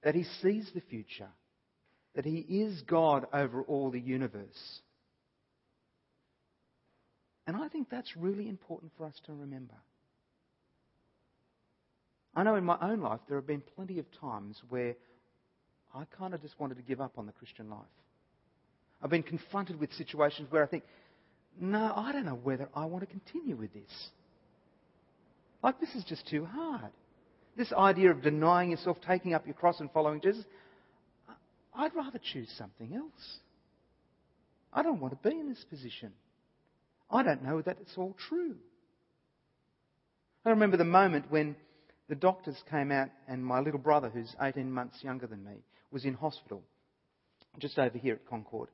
that 0.04 0.14
he 0.14 0.24
sees 0.40 0.70
the 0.72 0.80
future, 0.80 1.30
that 2.14 2.24
he 2.24 2.38
is 2.38 2.80
God 2.82 3.26
over 3.32 3.62
all 3.62 3.90
the 3.90 4.00
universe. 4.00 4.80
And 7.46 7.56
I 7.56 7.68
think 7.68 7.90
that's 7.90 8.16
really 8.16 8.48
important 8.48 8.92
for 8.96 9.04
us 9.06 9.20
to 9.26 9.32
remember. 9.32 9.74
I 12.34 12.44
know 12.44 12.54
in 12.54 12.64
my 12.64 12.78
own 12.80 13.00
life 13.00 13.20
there 13.26 13.36
have 13.36 13.46
been 13.46 13.62
plenty 13.74 13.98
of 13.98 14.06
times 14.20 14.60
where 14.68 14.94
I 15.94 16.04
kind 16.18 16.34
of 16.34 16.42
just 16.42 16.58
wanted 16.58 16.76
to 16.76 16.82
give 16.82 17.00
up 17.00 17.18
on 17.18 17.26
the 17.26 17.32
Christian 17.32 17.68
life. 17.68 17.80
I've 19.02 19.10
been 19.10 19.22
confronted 19.22 19.78
with 19.80 19.92
situations 19.94 20.50
where 20.50 20.62
I 20.62 20.66
think, 20.66 20.84
no, 21.60 21.92
I 21.94 22.12
don't 22.12 22.24
know 22.24 22.38
whether 22.42 22.68
I 22.74 22.86
want 22.86 23.02
to 23.02 23.06
continue 23.06 23.56
with 23.56 23.72
this. 23.74 24.10
Like, 25.62 25.80
this 25.80 25.94
is 25.94 26.04
just 26.04 26.26
too 26.28 26.44
hard. 26.44 26.90
This 27.56 27.72
idea 27.72 28.10
of 28.10 28.22
denying 28.22 28.70
yourself, 28.70 28.96
taking 29.06 29.34
up 29.34 29.46
your 29.46 29.54
cross, 29.54 29.80
and 29.80 29.90
following 29.92 30.20
Jesus, 30.20 30.44
I'd 31.74 31.94
rather 31.94 32.18
choose 32.32 32.48
something 32.56 32.94
else. 32.94 33.38
I 34.72 34.82
don't 34.82 35.00
want 35.00 35.20
to 35.20 35.28
be 35.28 35.38
in 35.38 35.48
this 35.48 35.64
position. 35.68 36.12
I 37.10 37.22
don't 37.22 37.42
know 37.42 37.60
that 37.60 37.76
it's 37.80 37.98
all 37.98 38.16
true. 38.28 38.56
I 40.44 40.50
remember 40.50 40.76
the 40.76 40.84
moment 40.84 41.30
when 41.30 41.54
the 42.08 42.14
doctors 42.14 42.56
came 42.70 42.90
out 42.90 43.10
and 43.28 43.44
my 43.44 43.60
little 43.60 43.78
brother, 43.78 44.08
who's 44.08 44.34
18 44.40 44.72
months 44.72 45.02
younger 45.02 45.26
than 45.26 45.44
me, 45.44 45.62
was 45.92 46.04
in 46.04 46.14
hospital 46.14 46.62
just 47.58 47.78
over 47.78 47.98
here 47.98 48.14
at 48.14 48.26
Concord. 48.26 48.70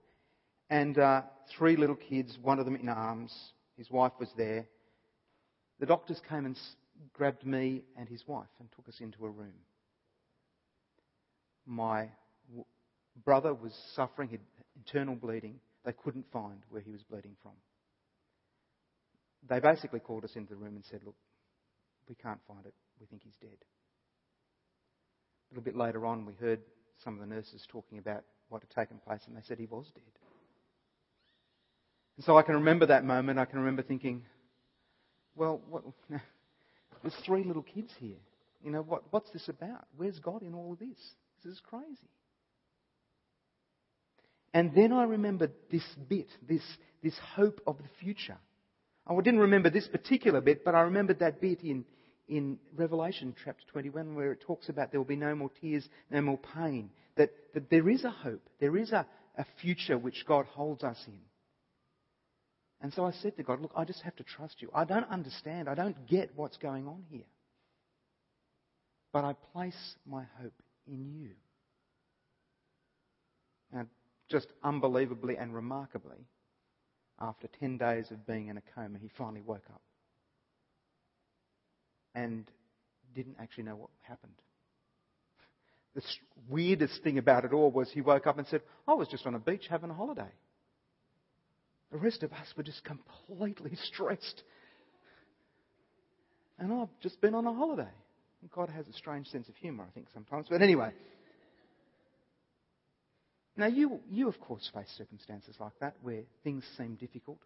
And 0.71 0.99
uh, 0.99 1.23
three 1.57 1.77
little 1.77 1.97
kids, 1.97 2.39
one 2.41 2.59
of 2.59 2.65
them 2.65 2.77
in 2.77 2.89
arms, 2.89 3.35
his 3.77 3.91
wife 3.91 4.13
was 4.21 4.29
there. 4.37 4.67
The 5.81 5.87
doctors 5.87 6.21
came 6.29 6.45
and 6.45 6.57
grabbed 7.13 7.45
me 7.45 7.83
and 7.97 8.09
his 8.09 8.23
wife 8.27 8.49
and 8.61 8.69
took 8.75 8.89
us 8.89 8.97
into 9.01 9.25
a 9.25 9.31
room. 9.31 9.55
My 11.67 12.09
w- 12.49 12.65
brother 13.25 13.55
was 13.55 13.73
suffering 13.95 14.39
internal 14.77 15.15
bleeding. 15.15 15.61
They 15.85 15.93
couldn't 15.93 16.27
find 16.33 16.61
where 16.71 16.83
he 16.83 16.91
was 16.91 17.03
bleeding 17.03 17.37
from. 17.43 17.53
They 19.49 19.61
basically 19.61 20.01
called 20.01 20.25
us 20.25 20.35
into 20.35 20.51
the 20.51 20.57
room 20.57 20.77
and 20.77 20.85
said, 20.91 21.01
Look, 21.05 21.15
we 22.09 22.15
can't 22.15 22.41
find 22.47 22.67
it. 22.67 22.75
We 23.01 23.07
think 23.07 23.23
he's 23.23 23.37
dead. 23.41 23.57
A 25.51 25.55
little 25.55 25.65
bit 25.65 25.77
later 25.77 26.05
on, 26.05 26.27
we 26.27 26.35
heard 26.35 26.61
some 27.05 27.14
of 27.14 27.21
the 27.21 27.35
nurses 27.35 27.67
talking 27.69 27.99
about 27.99 28.25
what 28.49 28.62
had 28.62 28.71
taken 28.71 28.99
place, 28.99 29.21
and 29.26 29.37
they 29.37 29.43
said 29.47 29.59
he 29.59 29.67
was 29.67 29.87
dead. 29.95 30.05
And 32.17 32.25
so 32.25 32.37
I 32.37 32.43
can 32.43 32.57
remember 32.57 32.87
that 32.87 33.05
moment. 33.05 33.38
I 33.38 33.45
can 33.45 33.61
remember 33.61 33.83
thinking, 33.83 34.23
well, 35.37 35.61
what, 35.69 35.85
there's 37.02 37.14
three 37.25 37.45
little 37.45 37.62
kids 37.62 37.93
here. 37.99 38.17
You 38.62 38.73
know, 38.73 38.83
what, 38.83 39.05
what's 39.11 39.31
this 39.31 39.49
about? 39.49 39.87
Where's 39.97 40.19
God 40.19 40.43
in 40.43 40.55
all 40.55 40.73
of 40.73 40.78
this? 40.78 40.99
This 41.45 41.55
is 41.55 41.61
crazy. 41.61 42.11
And 44.52 44.75
then 44.75 44.93
I 44.93 45.05
remembered 45.05 45.52
this 45.71 45.85
bit, 46.09 46.26
this, 46.49 46.62
this 47.02 47.14
hope 47.37 47.61
of 47.67 47.78
the 47.78 47.88
future. 48.00 48.38
Oh, 49.07 49.19
I 49.19 49.23
didn't 49.23 49.40
remember 49.40 49.71
this 49.71 49.87
particular 49.87 50.40
bit, 50.40 50.64
but 50.64 50.75
I 50.75 50.81
remembered 50.81 51.21
that 51.21 51.40
bit 51.40 51.62
in, 51.62 51.85
in 52.29 52.59
Revelation 52.77 53.35
chapter 53.45 53.65
21 53.73 54.15
where 54.15 54.33
it 54.33 54.41
talks 54.41 54.69
about 54.69 54.91
there 54.91 55.01
will 55.01 55.07
be 55.07 55.17
no 55.17 55.35
more 55.35 55.51
tears, 55.61 55.89
no 56.11 56.21
more 56.21 56.39
pain. 56.55 56.91
That, 57.17 57.31
that 57.55 57.71
there 57.71 57.89
is 57.89 58.05
a 58.05 58.11
hope, 58.11 58.43
there 58.61 58.77
is 58.77 58.93
a, 58.93 59.07
a 59.37 59.47
future 59.61 59.99
which 59.99 60.25
God 60.27 60.47
holds 60.47 60.85
us 60.85 60.99
in. 61.07 61.19
And 62.81 62.93
so 62.93 63.05
I 63.05 63.11
said 63.11 63.37
to 63.37 63.43
God, 63.43 63.61
Look, 63.61 63.73
I 63.77 63.85
just 63.85 64.03
have 64.03 64.15
to 64.17 64.23
trust 64.23 64.57
you. 64.61 64.71
I 64.75 64.85
don't 64.85 65.09
understand. 65.11 65.69
I 65.69 65.75
don't 65.75 66.07
get 66.07 66.31
what's 66.37 66.57
going 66.59 66.87
on 66.87 67.03
here. 67.11 67.27
But 69.13 69.25
I 69.25 69.35
place 69.53 69.97
my 70.07 70.25
hope 70.41 70.53
in 70.87 71.13
you. 71.13 71.31
And 73.73 73.89
just 74.31 74.47
unbelievably 74.63 75.37
and 75.37 75.55
remarkably, 75.55 76.19
after 77.21 77.49
10 77.59 77.79
days 77.79 78.11
of 78.11 78.27
being 78.27 78.49
in 78.49 78.59
a 78.59 78.63
coma, 78.75 78.99
he 79.01 79.11
finally 79.17 79.41
woke 79.41 79.65
up 79.71 79.83
and 82.19 82.51
didn't 83.15 83.37
actually 83.41 83.65
know 83.65 83.77
what 83.77 83.91
happened. 84.03 84.33
The 85.95 86.03
weirdest 86.49 87.03
thing 87.03 87.19
about 87.19 87.45
it 87.45 87.53
all 87.53 87.71
was 87.71 87.91
he 87.91 88.01
woke 88.01 88.27
up 88.27 88.39
and 88.39 88.47
said, 88.47 88.63
I 88.87 88.95
was 88.95 89.09
just 89.09 89.27
on 89.27 89.35
a 89.35 89.38
beach 89.38 89.66
having 89.71 89.90
a 89.90 89.95
holiday. 89.95 90.31
The 91.90 91.99
rest 91.99 92.23
of 92.23 92.33
us 92.33 92.47
were 92.57 92.62
just 92.62 92.83
completely 92.85 93.77
stressed. 93.85 94.42
And 96.59 96.73
I've 96.73 96.88
just 97.03 97.21
been 97.21 97.35
on 97.35 97.47
a 97.47 97.53
holiday. 97.53 97.88
God 98.55 98.69
has 98.69 98.87
a 98.88 98.92
strange 98.92 99.27
sense 99.29 99.49
of 99.49 99.57
humour, 99.57 99.85
I 99.88 99.92
think, 99.92 100.09
sometimes. 100.12 100.47
But 100.51 100.62
anyway. 100.62 100.92
Now, 103.57 103.66
you, 103.66 104.01
you, 104.11 104.29
of 104.29 104.38
course, 104.40 104.71
face 104.73 104.92
circumstances 104.97 105.57
like 105.59 105.73
that 105.81 105.95
where 106.03 106.23
things 106.45 106.64
seem 106.77 106.95
difficult. 106.97 107.38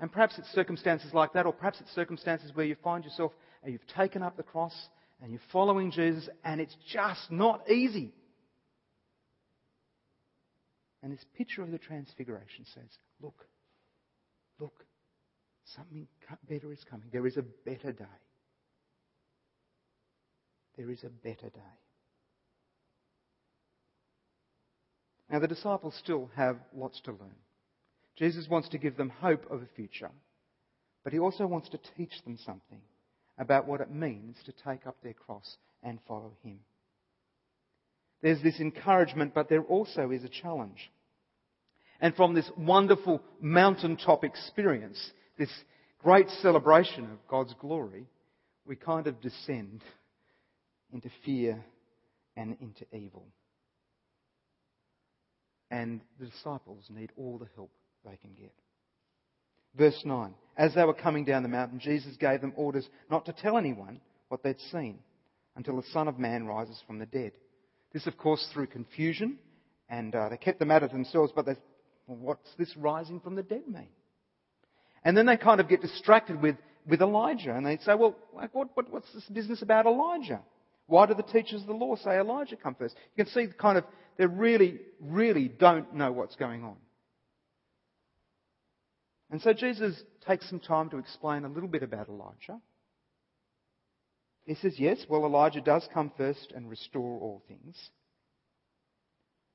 And 0.00 0.10
perhaps 0.10 0.38
it's 0.38 0.48
circumstances 0.52 1.12
like 1.12 1.32
that, 1.32 1.44
or 1.44 1.52
perhaps 1.52 1.80
it's 1.80 1.94
circumstances 1.94 2.50
where 2.54 2.64
you 2.64 2.76
find 2.82 3.04
yourself 3.04 3.32
and 3.62 3.72
you've 3.72 3.86
taken 3.96 4.22
up 4.22 4.36
the 4.36 4.42
cross 4.42 4.74
and 5.22 5.32
you're 5.32 5.40
following 5.52 5.90
Jesus 5.90 6.28
and 6.44 6.60
it's 6.60 6.76
just 6.92 7.30
not 7.30 7.70
easy. 7.70 8.12
And 11.02 11.12
this 11.12 11.24
picture 11.36 11.62
of 11.62 11.70
the 11.70 11.78
Transfiguration 11.78 12.64
says, 12.74 12.88
look, 13.20 13.46
look, 14.58 14.84
something 15.76 16.06
better 16.48 16.72
is 16.72 16.84
coming. 16.88 17.08
There 17.12 17.26
is 17.26 17.36
a 17.36 17.44
better 17.64 17.92
day. 17.92 18.04
There 20.76 20.90
is 20.90 21.02
a 21.04 21.08
better 21.08 21.48
day. 21.48 21.74
Now, 25.30 25.40
the 25.40 25.48
disciples 25.48 25.94
still 26.02 26.30
have 26.36 26.56
lots 26.74 27.00
to 27.02 27.10
learn. 27.10 27.34
Jesus 28.16 28.48
wants 28.48 28.68
to 28.70 28.78
give 28.78 28.96
them 28.96 29.10
hope 29.10 29.44
of 29.50 29.62
a 29.62 29.66
future, 29.76 30.10
but 31.04 31.12
he 31.12 31.18
also 31.18 31.46
wants 31.46 31.68
to 31.70 31.78
teach 31.96 32.22
them 32.24 32.38
something 32.44 32.80
about 33.38 33.66
what 33.66 33.80
it 33.80 33.90
means 33.90 34.36
to 34.44 34.52
take 34.52 34.86
up 34.86 34.96
their 35.02 35.14
cross 35.14 35.56
and 35.82 35.98
follow 36.06 36.32
him. 36.42 36.58
There's 38.20 38.42
this 38.42 38.58
encouragement, 38.60 39.32
but 39.34 39.48
there 39.48 39.62
also 39.62 40.10
is 40.10 40.24
a 40.24 40.28
challenge. 40.28 40.90
And 42.00 42.14
from 42.14 42.34
this 42.34 42.50
wonderful 42.56 43.22
mountaintop 43.40 44.24
experience, 44.24 44.98
this 45.38 45.52
great 46.02 46.28
celebration 46.42 47.04
of 47.04 47.28
God's 47.28 47.54
glory, 47.60 48.06
we 48.66 48.76
kind 48.76 49.06
of 49.06 49.20
descend 49.20 49.82
into 50.92 51.10
fear 51.24 51.64
and 52.36 52.56
into 52.60 52.84
evil. 52.92 53.26
And 55.70 56.00
the 56.18 56.26
disciples 56.26 56.84
need 56.88 57.12
all 57.16 57.38
the 57.38 57.48
help 57.54 57.70
they 58.04 58.16
can 58.16 58.32
get. 58.34 58.54
Verse 59.76 60.00
9 60.04 60.34
As 60.56 60.74
they 60.74 60.84
were 60.84 60.94
coming 60.94 61.24
down 61.24 61.42
the 61.42 61.48
mountain, 61.48 61.80
Jesus 61.80 62.16
gave 62.16 62.40
them 62.40 62.52
orders 62.56 62.88
not 63.10 63.24
to 63.26 63.32
tell 63.32 63.56
anyone 63.56 64.00
what 64.28 64.42
they'd 64.42 64.60
seen 64.72 64.98
until 65.56 65.76
the 65.76 65.88
Son 65.92 66.08
of 66.08 66.18
Man 66.18 66.46
rises 66.46 66.80
from 66.86 66.98
the 66.98 67.06
dead. 67.06 67.32
This, 67.92 68.06
of 68.06 68.16
course, 68.16 68.46
through 68.52 68.66
confusion, 68.66 69.38
and 69.88 70.14
uh, 70.14 70.28
they 70.28 70.36
kept 70.36 70.58
the 70.58 70.66
matter 70.66 70.86
to 70.86 70.92
themselves, 70.92 71.32
but 71.34 71.46
they, 71.46 71.56
well, 72.06 72.18
what's 72.18 72.54
this 72.58 72.76
rising 72.76 73.20
from 73.20 73.34
the 73.34 73.42
dead 73.42 73.66
mean? 73.66 73.88
And 75.04 75.16
then 75.16 75.26
they 75.26 75.36
kind 75.36 75.60
of 75.60 75.68
get 75.68 75.80
distracted 75.80 76.42
with, 76.42 76.56
with 76.86 77.00
Elijah, 77.00 77.54
and 77.54 77.64
they 77.64 77.78
say, 77.78 77.94
well, 77.94 78.16
what, 78.32 78.70
what, 78.74 78.92
what's 78.92 79.12
this 79.12 79.24
business 79.24 79.62
about 79.62 79.86
Elijah? 79.86 80.40
Why 80.86 81.06
do 81.06 81.14
the 81.14 81.22
teachers 81.22 81.62
of 81.62 81.66
the 81.66 81.74
law 81.74 81.96
say 81.96 82.18
Elijah 82.18 82.56
come 82.56 82.74
first? 82.74 82.94
You 83.14 83.24
can 83.24 83.32
see 83.32 83.46
the 83.46 83.54
kind 83.54 83.78
of, 83.78 83.84
they 84.16 84.26
really, 84.26 84.80
really 85.00 85.48
don't 85.48 85.94
know 85.94 86.12
what's 86.12 86.36
going 86.36 86.64
on. 86.64 86.76
And 89.30 89.40
so 89.42 89.52
Jesus 89.52 90.02
takes 90.26 90.48
some 90.48 90.60
time 90.60 90.90
to 90.90 90.98
explain 90.98 91.44
a 91.44 91.48
little 91.48 91.68
bit 91.68 91.82
about 91.82 92.08
Elijah. 92.08 92.60
He 94.46 94.54
says, 94.54 94.74
yes, 94.78 95.04
well, 95.08 95.26
Elijah 95.26 95.60
does 95.60 95.86
come 95.92 96.10
first 96.16 96.52
and 96.56 96.70
restore 96.70 97.20
all 97.20 97.42
things. 97.46 97.76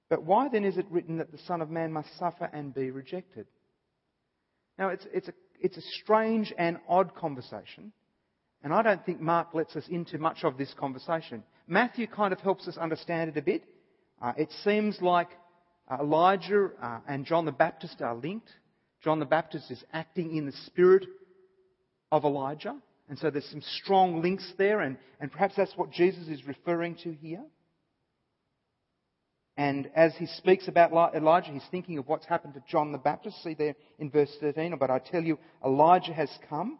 But 0.09 0.23
why 0.23 0.49
then 0.49 0.63
is 0.63 0.77
it 0.77 0.85
written 0.91 1.17
that 1.17 1.31
the 1.31 1.39
Son 1.39 1.61
of 1.61 1.71
Man 1.71 1.91
must 1.91 2.15
suffer 2.19 2.47
and 2.53 2.73
be 2.73 2.91
rejected? 2.91 3.47
Now, 4.77 4.89
it's, 4.89 5.05
it's, 5.11 5.27
a, 5.27 5.33
it's 5.59 5.77
a 5.77 5.81
strange 6.03 6.53
and 6.57 6.77
odd 6.87 7.15
conversation, 7.15 7.91
and 8.63 8.71
I 8.71 8.83
don't 8.83 9.03
think 9.03 9.19
Mark 9.19 9.55
lets 9.55 9.75
us 9.75 9.85
into 9.89 10.19
much 10.19 10.43
of 10.43 10.57
this 10.57 10.73
conversation. 10.77 11.43
Matthew 11.67 12.05
kind 12.05 12.31
of 12.31 12.39
helps 12.39 12.67
us 12.67 12.77
understand 12.77 13.31
it 13.31 13.37
a 13.37 13.41
bit. 13.41 13.63
Uh, 14.21 14.33
it 14.37 14.49
seems 14.63 15.01
like 15.01 15.29
Elijah 15.91 16.69
uh, 16.81 16.99
and 17.07 17.25
John 17.25 17.45
the 17.45 17.51
Baptist 17.51 18.01
are 18.01 18.15
linked. 18.15 18.49
John 19.03 19.19
the 19.19 19.25
Baptist 19.25 19.69
is 19.69 19.83
acting 19.91 20.35
in 20.35 20.45
the 20.45 20.53
spirit 20.65 21.05
of 22.11 22.23
Elijah. 22.23 22.75
And 23.09 23.19
so 23.19 23.29
there's 23.29 23.49
some 23.49 23.61
strong 23.61 24.21
links 24.21 24.53
there, 24.57 24.79
and, 24.79 24.97
and 25.19 25.31
perhaps 25.31 25.55
that's 25.57 25.75
what 25.75 25.91
Jesus 25.91 26.27
is 26.29 26.45
referring 26.47 26.95
to 27.03 27.11
here. 27.11 27.43
And 29.57 29.89
as 29.95 30.15
he 30.17 30.25
speaks 30.25 30.67
about 30.67 31.13
Elijah, 31.13 31.51
he's 31.51 31.67
thinking 31.69 31.97
of 31.97 32.07
what's 32.07 32.25
happened 32.25 32.53
to 32.55 32.63
John 32.67 32.91
the 32.91 32.97
Baptist. 32.97 33.43
See 33.43 33.53
there 33.53 33.75
in 33.99 34.09
verse 34.09 34.31
13, 34.39 34.75
but 34.79 34.89
I 34.89 34.99
tell 34.99 35.21
you, 35.21 35.37
Elijah 35.63 36.13
has 36.13 36.29
come, 36.49 36.79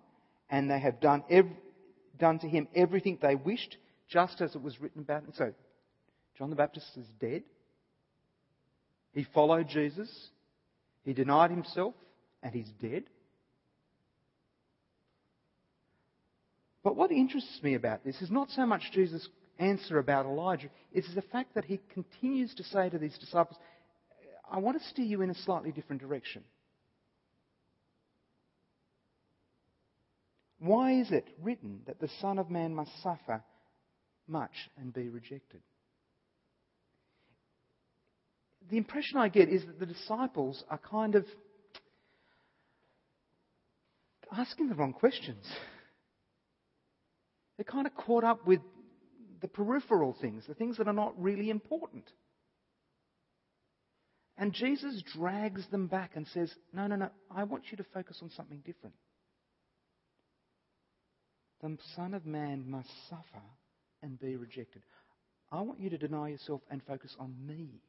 and 0.50 0.72
they 0.72 0.80
have 0.80 1.00
done, 1.00 1.24
ev- 1.30 1.52
done 2.18 2.40
to 2.40 2.48
him 2.48 2.68
everything 2.74 3.20
they 3.22 3.36
wished, 3.36 3.78
just 4.10 4.42
as 4.42 4.56
it 4.56 4.62
was 4.62 4.80
written 4.82 5.02
about 5.02 5.24
him. 5.24 5.34
So, 5.36 5.54
John 6.38 6.50
the 6.50 6.56
Baptist 6.56 6.88
is 6.98 7.06
dead. 7.20 7.44
He 9.14 9.28
followed 9.36 9.68
Jesus. 9.68 10.10
He 11.04 11.14
denied 11.14 11.52
himself 11.52 11.94
and 12.44 12.54
he's 12.54 12.70
dead. 12.82 13.04
But 16.84 16.96
what 16.96 17.12
interests 17.12 17.60
me 17.64 17.76
about 17.76 18.04
this 18.04 18.22
is 18.22 18.30
not 18.30 18.50
so 18.52 18.66
much 18.66 18.92
Jesus 18.92 19.28
answer 19.60 20.00
about 20.00 20.26
Elijah 20.26 20.70
it's 20.92 21.14
the 21.16 21.22
fact 21.22 21.56
that 21.56 21.66
he 21.66 21.80
continues 21.94 22.54
to 22.56 22.64
say 22.64 22.90
to 22.90 22.98
these 22.98 23.18
disciples, 23.18 23.58
I 24.50 24.60
want 24.60 24.80
to 24.80 24.90
steer 24.90 25.06
you 25.06 25.22
in 25.22 25.30
a 25.30 25.36
slightly 25.36 25.72
different 25.72 26.02
direction. 26.02 26.44
Why 30.60 31.00
is 31.02 31.12
it 31.12 31.28
written 31.42 31.82
that 31.88 32.00
the 32.00 32.10
Son 32.22 32.38
of 32.38 32.50
Man 32.50 32.76
must 32.76 32.92
suffer 33.02 33.44
much 34.28 34.70
and 34.78 34.94
be 34.94 35.10
rejected? 35.10 35.62
The 38.70 38.78
impression 38.78 39.18
I 39.18 39.28
get 39.28 39.50
is 39.50 39.66
that 39.66 39.80
the 39.80 39.86
disciples 39.86 40.64
are 40.70 40.78
kind 40.78 41.16
of 41.16 41.26
asking 44.32 44.70
the 44.70 44.76
wrong 44.76 44.94
questions. 44.94 45.46
They're 47.58 47.66
kind 47.66 47.88
of 47.88 47.96
caught 47.96 48.24
up 48.24 48.46
with 48.48 48.62
the 49.42 49.48
peripheral 49.48 50.16
things, 50.20 50.44
the 50.48 50.54
things 50.54 50.78
that 50.78 50.88
are 50.88 50.94
not 50.94 51.22
really 51.22 51.50
important. 51.50 52.06
And 54.38 54.54
Jesus 54.54 55.04
drags 55.16 55.68
them 55.70 55.88
back 55.88 56.12
and 56.16 56.28
says, 56.28 56.52
No, 56.74 56.88
no, 56.88 56.96
no, 56.96 57.10
I 57.30 57.44
want 57.44 57.66
you 57.70 57.78
to 57.78 57.86
focus 57.94 58.20
on 58.22 58.32
something 58.32 58.64
different. 58.66 58.96
The 61.62 61.78
Son 61.96 62.14
of 62.14 62.26
Man 62.26 62.66
must 62.68 62.90
suffer 63.10 63.44
and 64.02 64.20
be 64.20 64.36
rejected. 64.36 64.82
I 65.52 65.62
want 65.62 65.80
you 65.80 65.90
to 65.92 65.98
deny 65.98 66.30
yourself 66.30 66.62
and 66.70 66.82
focus 66.84 67.16
on 67.20 67.34
me. 67.46 67.80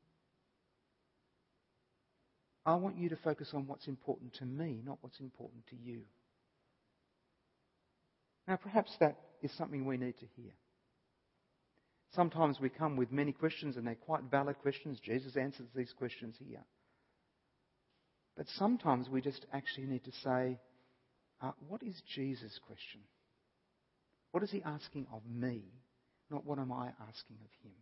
I 2.66 2.76
want 2.76 2.96
you 2.98 3.08
to 3.08 3.16
focus 3.16 3.50
on 3.52 3.66
what's 3.66 3.88
important 3.88 4.34
to 4.34 4.44
me, 4.44 4.80
not 4.84 4.98
what's 5.00 5.18
important 5.18 5.66
to 5.68 5.76
you. 5.76 6.02
Now, 8.46 8.56
perhaps 8.56 8.92
that 9.00 9.16
is 9.42 9.50
something 9.56 9.86
we 9.86 9.96
need 9.96 10.18
to 10.18 10.26
hear. 10.36 10.52
Sometimes 12.14 12.60
we 12.60 12.68
come 12.68 12.96
with 12.96 13.10
many 13.10 13.32
questions, 13.32 13.76
and 13.76 13.86
they're 13.86 13.94
quite 13.94 14.24
valid 14.30 14.58
questions. 14.60 15.00
Jesus 15.00 15.36
answers 15.36 15.66
these 15.74 15.92
questions 15.96 16.36
here. 16.38 16.64
But 18.36 18.46
sometimes 18.56 19.08
we 19.08 19.20
just 19.20 19.46
actually 19.52 19.86
need 19.86 20.04
to 20.04 20.12
say, 20.22 20.58
uh, 21.40 21.52
what 21.68 21.82
is 21.82 22.00
Jesus' 22.14 22.58
question? 22.66 23.00
What 24.32 24.42
is 24.42 24.50
he 24.50 24.62
asking 24.64 25.06
of 25.12 25.22
me? 25.28 25.62
Not 26.30 26.44
what 26.44 26.58
am 26.58 26.72
I 26.72 26.86
asking 26.86 27.36
of 27.40 27.50
him? 27.62 27.72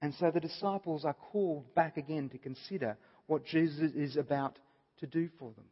And 0.00 0.14
so 0.14 0.30
the 0.32 0.40
disciples 0.40 1.04
are 1.04 1.14
called 1.14 1.74
back 1.74 1.96
again 1.96 2.28
to 2.30 2.38
consider 2.38 2.96
what 3.26 3.46
Jesus 3.46 3.92
is 3.94 4.16
about 4.16 4.58
to 4.98 5.06
do 5.06 5.28
for 5.38 5.52
them. 5.52 5.66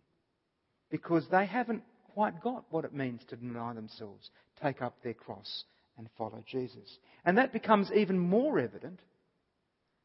Because 0.91 1.27
they 1.31 1.47
haven't 1.47 1.83
quite 2.15 2.41
got 2.43 2.65
what 2.71 2.85
it 2.85 2.95
means 2.95 3.21
to 3.29 3.37
deny 3.37 3.73
themselves, 3.73 4.31
take 4.63 4.83
up 4.83 4.97
their 5.03 5.15
cross, 5.15 5.65
and 5.97 6.09
follow 6.17 6.43
Jesus. 6.47 6.99
And 7.25 7.39
that 7.39 7.53
becomes 7.53 7.91
even 7.93 8.19
more 8.19 8.59
evident 8.59 9.01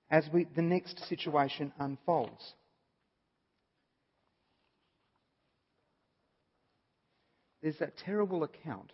as 0.10 0.26
we, 0.34 0.46
the 0.56 0.62
next 0.62 1.08
situation 1.08 1.72
unfolds. 1.80 2.54
There's 7.62 7.80
that 7.80 7.98
terrible 8.06 8.44
account 8.44 8.92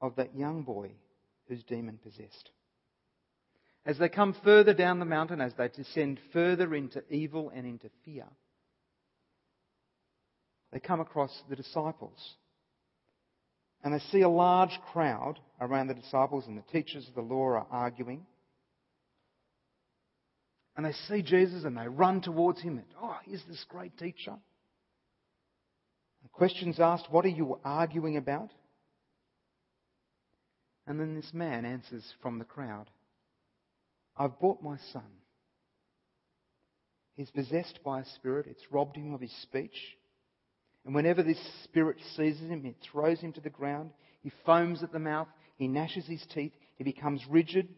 of 0.00 0.16
that 0.16 0.36
young 0.36 0.62
boy 0.62 0.90
who's 1.46 1.62
demon 1.64 1.98
possessed. 2.02 2.50
As 3.86 3.96
they 3.98 4.08
come 4.08 4.34
further 4.44 4.74
down 4.74 4.98
the 4.98 5.04
mountain, 5.04 5.40
as 5.40 5.54
they 5.56 5.68
descend 5.68 6.18
further 6.32 6.74
into 6.74 7.02
evil 7.10 7.50
and 7.54 7.66
into 7.66 7.88
fear, 8.04 8.26
they 10.72 10.80
come 10.80 11.00
across 11.00 11.30
the 11.48 11.56
disciples. 11.56 12.36
And 13.82 13.94
they 13.94 14.00
see 14.10 14.22
a 14.22 14.28
large 14.28 14.78
crowd 14.92 15.38
around 15.60 15.86
the 15.86 15.94
disciples, 15.94 16.46
and 16.46 16.58
the 16.58 16.72
teachers 16.72 17.06
of 17.08 17.14
the 17.14 17.22
law 17.22 17.44
are 17.44 17.66
arguing. 17.70 18.26
And 20.76 20.84
they 20.84 20.92
see 21.08 21.22
Jesus 21.22 21.64
and 21.64 21.76
they 21.76 21.88
run 21.88 22.20
towards 22.20 22.60
him. 22.60 22.78
And, 22.78 22.86
oh, 23.02 23.16
here's 23.24 23.42
this 23.48 23.64
great 23.68 23.96
teacher. 23.98 24.36
And 26.22 26.32
questions 26.32 26.78
asked, 26.78 27.10
What 27.10 27.24
are 27.24 27.30
you 27.30 27.58
arguing 27.64 28.16
about? 28.16 28.50
And 30.86 30.98
then 30.98 31.14
this 31.14 31.30
man 31.32 31.64
answers 31.64 32.04
from 32.22 32.38
the 32.38 32.44
crowd 32.44 32.88
I've 34.16 34.38
brought 34.40 34.62
my 34.62 34.78
son. 34.92 35.02
He's 37.14 37.30
possessed 37.30 37.80
by 37.84 38.00
a 38.00 38.04
spirit, 38.14 38.46
it's 38.48 38.70
robbed 38.70 38.96
him 38.96 39.14
of 39.14 39.20
his 39.20 39.34
speech. 39.42 39.96
And 40.88 40.94
whenever 40.94 41.22
this 41.22 41.38
spirit 41.64 41.98
seizes 42.16 42.48
him, 42.48 42.64
it 42.64 42.76
throws 42.80 43.20
him 43.20 43.34
to 43.34 43.42
the 43.42 43.50
ground. 43.50 43.90
He 44.22 44.32
foams 44.46 44.82
at 44.82 44.90
the 44.90 44.98
mouth. 44.98 45.28
He 45.58 45.68
gnashes 45.68 46.06
his 46.06 46.24
teeth. 46.32 46.54
He 46.76 46.82
becomes 46.82 47.20
rigid. 47.28 47.68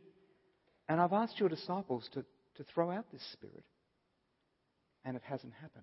And 0.89 1.01
I've 1.01 1.13
asked 1.13 1.41
your 1.41 1.49
disciples 1.49 2.09
to, 2.15 2.25
to 2.55 2.65
throw 2.73 2.89
out 2.89 3.07
this 3.11 3.27
spirit. 3.33 3.65
And 5.05 5.17
it 5.17 5.23
hasn't 5.25 5.55
happened. 5.55 5.83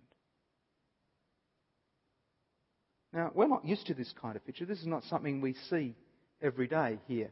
Now, 3.11 3.31
we're 3.35 3.49
not 3.49 3.65
used 3.65 3.87
to 3.87 3.93
this 3.93 4.13
kind 4.21 4.37
of 4.37 4.45
picture. 4.45 4.65
This 4.65 4.79
is 4.79 4.87
not 4.87 5.03
something 5.03 5.41
we 5.41 5.53
see 5.69 5.95
every 6.41 6.69
day 6.69 6.97
here. 7.09 7.31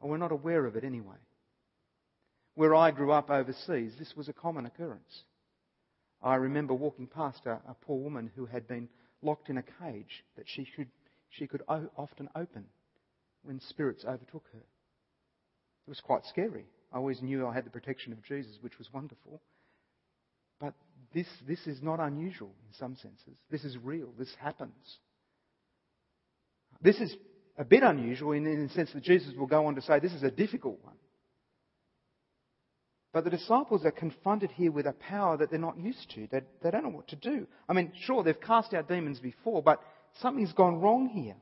Or 0.00 0.08
we're 0.08 0.16
not 0.16 0.32
aware 0.32 0.64
of 0.64 0.74
it 0.74 0.84
anyway. 0.84 1.18
Where 2.54 2.74
I 2.74 2.92
grew 2.92 3.12
up 3.12 3.28
overseas, 3.28 3.92
this 3.98 4.14
was 4.16 4.30
a 4.30 4.32
common 4.32 4.64
occurrence. 4.64 5.24
I 6.22 6.36
remember 6.36 6.72
walking 6.72 7.06
past 7.06 7.44
a, 7.44 7.60
a 7.68 7.76
poor 7.82 7.98
woman 7.98 8.30
who 8.34 8.46
had 8.46 8.66
been 8.66 8.88
locked 9.22 9.48
in 9.48 9.58
a 9.58 9.62
cage 9.62 10.24
that 10.36 10.46
she 10.46 10.66
could, 10.76 10.88
she 11.30 11.46
could 11.46 11.62
often 11.68 12.28
open 12.34 12.64
when 13.42 13.60
spirits 13.60 14.04
overtook 14.04 14.44
her. 14.52 14.58
It 14.58 15.88
was 15.88 16.00
quite 16.00 16.24
scary. 16.26 16.66
I 16.92 16.96
always 16.96 17.22
knew 17.22 17.46
I 17.46 17.54
had 17.54 17.64
the 17.64 17.70
protection 17.70 18.12
of 18.12 18.22
Jesus, 18.22 18.58
which 18.60 18.78
was 18.78 18.88
wonderful. 18.92 19.40
But 20.60 20.74
this, 21.14 21.26
this 21.46 21.66
is 21.66 21.82
not 21.82 22.00
unusual 22.00 22.54
in 22.66 22.74
some 22.78 22.96
senses. 22.96 23.38
This 23.50 23.64
is 23.64 23.76
real. 23.82 24.08
This 24.18 24.34
happens. 24.40 24.98
This 26.80 26.96
is 27.00 27.14
a 27.56 27.64
bit 27.64 27.82
unusual 27.82 28.32
in, 28.32 28.46
in 28.46 28.66
the 28.66 28.72
sense 28.72 28.92
that 28.92 29.02
Jesus 29.02 29.34
will 29.36 29.46
go 29.46 29.66
on 29.66 29.74
to 29.74 29.82
say 29.82 29.98
this 29.98 30.12
is 30.12 30.22
a 30.22 30.30
difficult 30.30 30.78
one. 30.82 30.94
But 33.12 33.24
the 33.24 33.30
disciples 33.30 33.84
are 33.84 33.90
confronted 33.90 34.50
here 34.50 34.70
with 34.70 34.86
a 34.86 34.92
power 34.92 35.36
that 35.38 35.50
they're 35.50 35.58
not 35.58 35.78
used 35.78 36.10
to. 36.14 36.28
They, 36.30 36.42
they 36.62 36.70
don't 36.70 36.82
know 36.82 36.90
what 36.90 37.08
to 37.08 37.16
do. 37.16 37.46
I 37.68 37.72
mean, 37.72 37.92
sure, 38.02 38.22
they've 38.22 38.40
cast 38.40 38.74
out 38.74 38.88
demons 38.88 39.18
before, 39.18 39.62
but 39.62 39.82
something's 40.20 40.52
gone 40.52 40.80
wrong 40.80 41.08
here. 41.08 41.36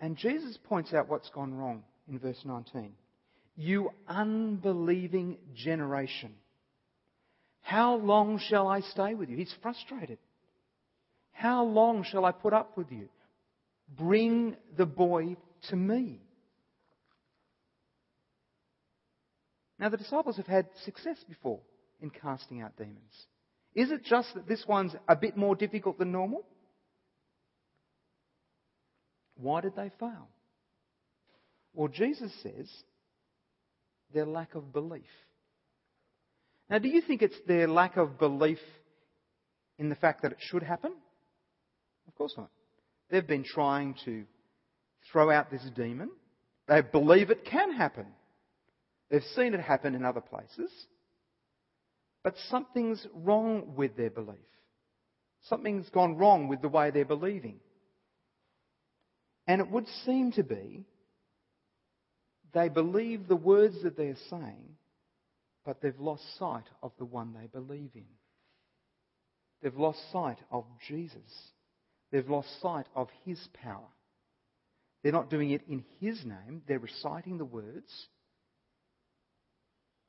And 0.00 0.16
Jesus 0.16 0.58
points 0.64 0.92
out 0.92 1.08
what's 1.08 1.30
gone 1.30 1.54
wrong 1.54 1.84
in 2.08 2.18
verse 2.18 2.40
19. 2.44 2.92
You 3.56 3.90
unbelieving 4.08 5.38
generation. 5.54 6.34
How 7.62 7.94
long 7.96 8.38
shall 8.38 8.66
I 8.66 8.80
stay 8.80 9.14
with 9.14 9.30
you? 9.30 9.36
He's 9.36 9.54
frustrated. 9.62 10.18
How 11.32 11.64
long 11.64 12.04
shall 12.04 12.24
I 12.24 12.32
put 12.32 12.52
up 12.52 12.76
with 12.76 12.90
you? 12.90 13.08
Bring 13.96 14.56
the 14.76 14.86
boy 14.86 15.36
to 15.70 15.76
me. 15.76 16.23
Now, 19.78 19.88
the 19.88 19.96
disciples 19.96 20.36
have 20.36 20.46
had 20.46 20.66
success 20.84 21.16
before 21.28 21.60
in 22.00 22.10
casting 22.10 22.62
out 22.62 22.76
demons. 22.76 23.26
Is 23.74 23.90
it 23.90 24.04
just 24.04 24.32
that 24.34 24.46
this 24.46 24.64
one's 24.68 24.94
a 25.08 25.16
bit 25.16 25.36
more 25.36 25.56
difficult 25.56 25.98
than 25.98 26.12
normal? 26.12 26.44
Why 29.36 29.60
did 29.60 29.74
they 29.74 29.90
fail? 29.98 30.28
Well, 31.72 31.88
Jesus 31.88 32.32
says 32.42 32.70
their 34.12 34.26
lack 34.26 34.54
of 34.54 34.72
belief. 34.72 35.02
Now, 36.70 36.78
do 36.78 36.88
you 36.88 37.00
think 37.00 37.20
it's 37.20 37.38
their 37.46 37.66
lack 37.66 37.96
of 37.96 38.18
belief 38.18 38.60
in 39.78 39.88
the 39.88 39.96
fact 39.96 40.22
that 40.22 40.32
it 40.32 40.38
should 40.40 40.62
happen? 40.62 40.92
Of 42.06 42.14
course 42.14 42.34
not. 42.36 42.50
They've 43.10 43.26
been 43.26 43.44
trying 43.44 43.96
to 44.04 44.24
throw 45.10 45.30
out 45.30 45.50
this 45.50 45.66
demon. 45.74 46.10
They 46.68 46.80
believe 46.80 47.30
it 47.30 47.44
can 47.44 47.72
happen. 47.72 48.06
They've 49.10 49.22
seen 49.36 49.54
it 49.54 49.60
happen 49.60 49.94
in 49.94 50.04
other 50.04 50.20
places. 50.20 50.70
But 52.22 52.34
something's 52.48 53.06
wrong 53.14 53.74
with 53.76 53.96
their 53.96 54.10
belief. 54.10 54.38
Something's 55.48 55.88
gone 55.90 56.16
wrong 56.16 56.48
with 56.48 56.62
the 56.62 56.68
way 56.68 56.90
they're 56.90 57.04
believing. 57.04 57.60
And 59.46 59.60
it 59.60 59.70
would 59.70 59.86
seem 60.06 60.32
to 60.32 60.42
be 60.42 60.86
they 62.54 62.68
believe 62.68 63.26
the 63.26 63.36
words 63.36 63.82
that 63.82 63.96
they're 63.96 64.16
saying, 64.30 64.76
but 65.66 65.82
they've 65.82 65.98
lost 65.98 66.22
sight 66.38 66.64
of 66.82 66.92
the 66.98 67.04
one 67.04 67.34
they 67.34 67.48
believe 67.48 67.90
in. 67.94 68.06
They've 69.60 69.74
lost 69.74 69.98
sight 70.12 70.38
of 70.50 70.64
Jesus. 70.88 71.18
They've 72.12 72.28
lost 72.28 72.48
sight 72.62 72.86
of 72.94 73.08
His 73.24 73.40
power. 73.62 73.88
They're 75.02 75.12
not 75.12 75.30
doing 75.30 75.50
it 75.50 75.62
in 75.68 75.84
His 76.00 76.24
name. 76.24 76.62
They're 76.68 76.78
reciting 76.78 77.38
the 77.38 77.44
words, 77.44 78.06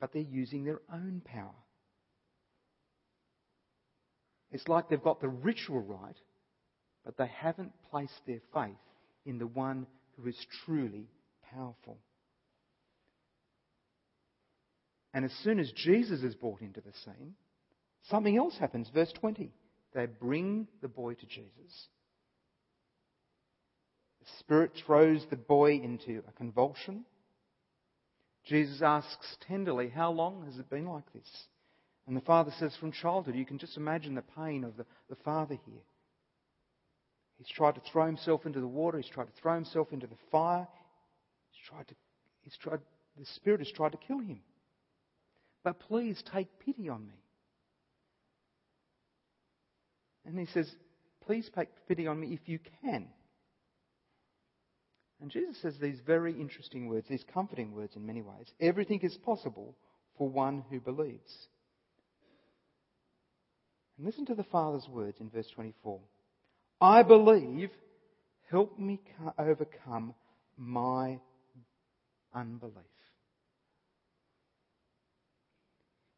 but 0.00 0.12
they're 0.12 0.22
using 0.22 0.64
their 0.64 0.80
own 0.92 1.22
power. 1.24 1.54
It's 4.52 4.68
like 4.68 4.88
they've 4.88 5.02
got 5.02 5.20
the 5.20 5.28
ritual 5.28 5.80
right, 5.80 6.16
but 7.04 7.16
they 7.16 7.26
haven't 7.26 7.72
placed 7.90 8.20
their 8.26 8.40
faith 8.54 8.76
in 9.24 9.38
the 9.38 9.46
one 9.46 9.86
who 10.16 10.28
is 10.28 10.46
truly 10.64 11.08
powerful. 11.52 11.98
And 15.12 15.24
as 15.24 15.32
soon 15.42 15.58
as 15.58 15.72
Jesus 15.72 16.22
is 16.22 16.34
brought 16.34 16.60
into 16.60 16.80
the 16.80 16.92
scene, 17.04 17.34
something 18.10 18.36
else 18.36 18.56
happens. 18.58 18.90
Verse 18.92 19.12
20. 19.12 19.50
They 19.94 20.06
bring 20.06 20.68
the 20.82 20.88
boy 20.88 21.14
to 21.14 21.26
Jesus. 21.26 21.88
The 24.20 24.26
Spirit 24.40 24.72
throws 24.84 25.24
the 25.30 25.36
boy 25.36 25.72
into 25.72 26.22
a 26.28 26.32
convulsion. 26.32 27.06
Jesus 28.46 28.80
asks 28.80 29.36
tenderly, 29.48 29.88
How 29.88 30.10
long 30.10 30.44
has 30.46 30.58
it 30.58 30.70
been 30.70 30.86
like 30.86 31.12
this? 31.12 31.28
And 32.06 32.16
the 32.16 32.20
father 32.20 32.52
says, 32.58 32.74
From 32.78 32.92
childhood. 32.92 33.34
You 33.34 33.44
can 33.44 33.58
just 33.58 33.76
imagine 33.76 34.14
the 34.14 34.22
pain 34.36 34.64
of 34.64 34.76
the, 34.76 34.86
the 35.10 35.16
father 35.16 35.58
here. 35.66 35.82
He's 37.38 37.48
tried 37.48 37.74
to 37.74 37.82
throw 37.92 38.06
himself 38.06 38.46
into 38.46 38.60
the 38.60 38.66
water. 38.66 38.98
He's 38.98 39.10
tried 39.10 39.26
to 39.26 39.40
throw 39.42 39.54
himself 39.54 39.92
into 39.92 40.06
the 40.06 40.16
fire. 40.30 40.66
He's 41.50 41.68
tried 41.68 41.88
to, 41.88 41.94
he's 42.42 42.56
tried, 42.62 42.80
the 43.18 43.26
Spirit 43.34 43.60
has 43.60 43.70
tried 43.72 43.92
to 43.92 43.98
kill 43.98 44.20
him. 44.20 44.40
But 45.64 45.80
please 45.80 46.22
take 46.32 46.48
pity 46.64 46.88
on 46.88 47.06
me. 47.06 47.20
And 50.24 50.38
he 50.38 50.46
says, 50.46 50.70
Please 51.24 51.50
take 51.54 51.68
pity 51.88 52.06
on 52.06 52.20
me 52.20 52.32
if 52.32 52.48
you 52.48 52.60
can. 52.82 53.08
And 55.20 55.30
Jesus 55.30 55.60
says 55.62 55.74
these 55.80 56.00
very 56.06 56.32
interesting 56.32 56.88
words, 56.88 57.06
these 57.08 57.24
comforting 57.32 57.72
words 57.72 57.96
in 57.96 58.06
many 58.06 58.22
ways. 58.22 58.52
Everything 58.60 59.00
is 59.02 59.16
possible 59.24 59.74
for 60.18 60.28
one 60.28 60.64
who 60.70 60.78
believes. 60.80 61.48
And 63.96 64.06
listen 64.06 64.26
to 64.26 64.34
the 64.34 64.44
Father's 64.44 64.86
words 64.88 65.18
in 65.20 65.30
verse 65.30 65.48
24. 65.54 66.00
I 66.80 67.02
believe, 67.02 67.70
help 68.50 68.78
me 68.78 69.00
overcome 69.38 70.14
my 70.58 71.18
unbelief. 72.34 72.74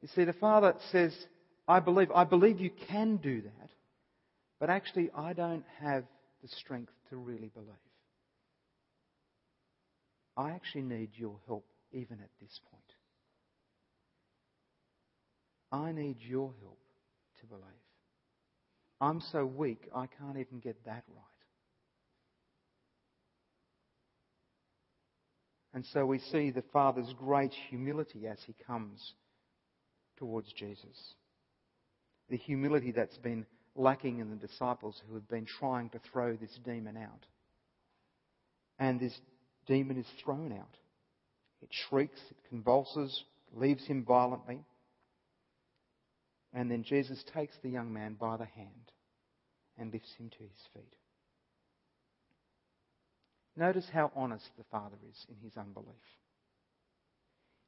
You 0.02 0.08
see, 0.14 0.24
the 0.24 0.32
Father 0.32 0.74
says, 0.90 1.14
I 1.66 1.80
believe, 1.80 2.10
I 2.12 2.24
believe 2.24 2.60
you 2.60 2.70
can 2.88 3.16
do 3.16 3.42
that, 3.42 3.70
but 4.58 4.70
actually 4.70 5.10
I 5.14 5.32
don't 5.32 5.64
have 5.80 6.04
the 6.42 6.48
strength 6.48 6.92
to 7.10 7.16
really 7.16 7.50
believe. 7.54 7.87
I 10.38 10.52
actually 10.52 10.82
need 10.82 11.10
your 11.14 11.36
help 11.48 11.66
even 11.92 12.20
at 12.20 12.30
this 12.40 12.60
point. 12.70 12.84
I 15.72 15.90
need 15.90 16.16
your 16.20 16.52
help 16.62 16.78
to 17.40 17.46
believe. 17.46 17.64
I'm 19.00 19.20
so 19.32 19.44
weak, 19.44 19.88
I 19.94 20.06
can't 20.06 20.38
even 20.38 20.60
get 20.60 20.84
that 20.84 21.02
right. 21.08 21.24
And 25.74 25.84
so 25.92 26.06
we 26.06 26.20
see 26.20 26.50
the 26.50 26.64
Father's 26.72 27.12
great 27.18 27.52
humility 27.68 28.26
as 28.26 28.38
he 28.46 28.54
comes 28.66 29.12
towards 30.16 30.52
Jesus. 30.52 31.14
The 32.30 32.36
humility 32.36 32.92
that's 32.92 33.18
been 33.18 33.44
lacking 33.74 34.20
in 34.20 34.30
the 34.30 34.36
disciples 34.36 35.00
who 35.06 35.14
have 35.14 35.28
been 35.28 35.46
trying 35.46 35.90
to 35.90 36.00
throw 36.12 36.36
this 36.36 36.58
demon 36.64 36.96
out. 36.96 37.26
And 38.78 38.98
this 38.98 39.18
demon 39.68 39.96
is 39.98 40.06
thrown 40.24 40.52
out. 40.52 40.76
It 41.62 41.68
shrieks, 41.88 42.18
it 42.30 42.36
convulses, 42.48 43.24
leaves 43.54 43.86
him 43.86 44.04
violently. 44.04 44.60
And 46.52 46.70
then 46.70 46.82
Jesus 46.82 47.22
takes 47.34 47.54
the 47.62 47.68
young 47.68 47.92
man 47.92 48.16
by 48.18 48.36
the 48.36 48.46
hand 48.46 48.92
and 49.78 49.92
lifts 49.92 50.12
him 50.18 50.30
to 50.30 50.38
his 50.42 50.58
feet. 50.74 50.94
Notice 53.56 53.86
how 53.92 54.10
honest 54.16 54.46
the 54.56 54.64
Father 54.70 54.96
is 55.08 55.26
in 55.28 55.36
his 55.44 55.56
unbelief. 55.56 55.94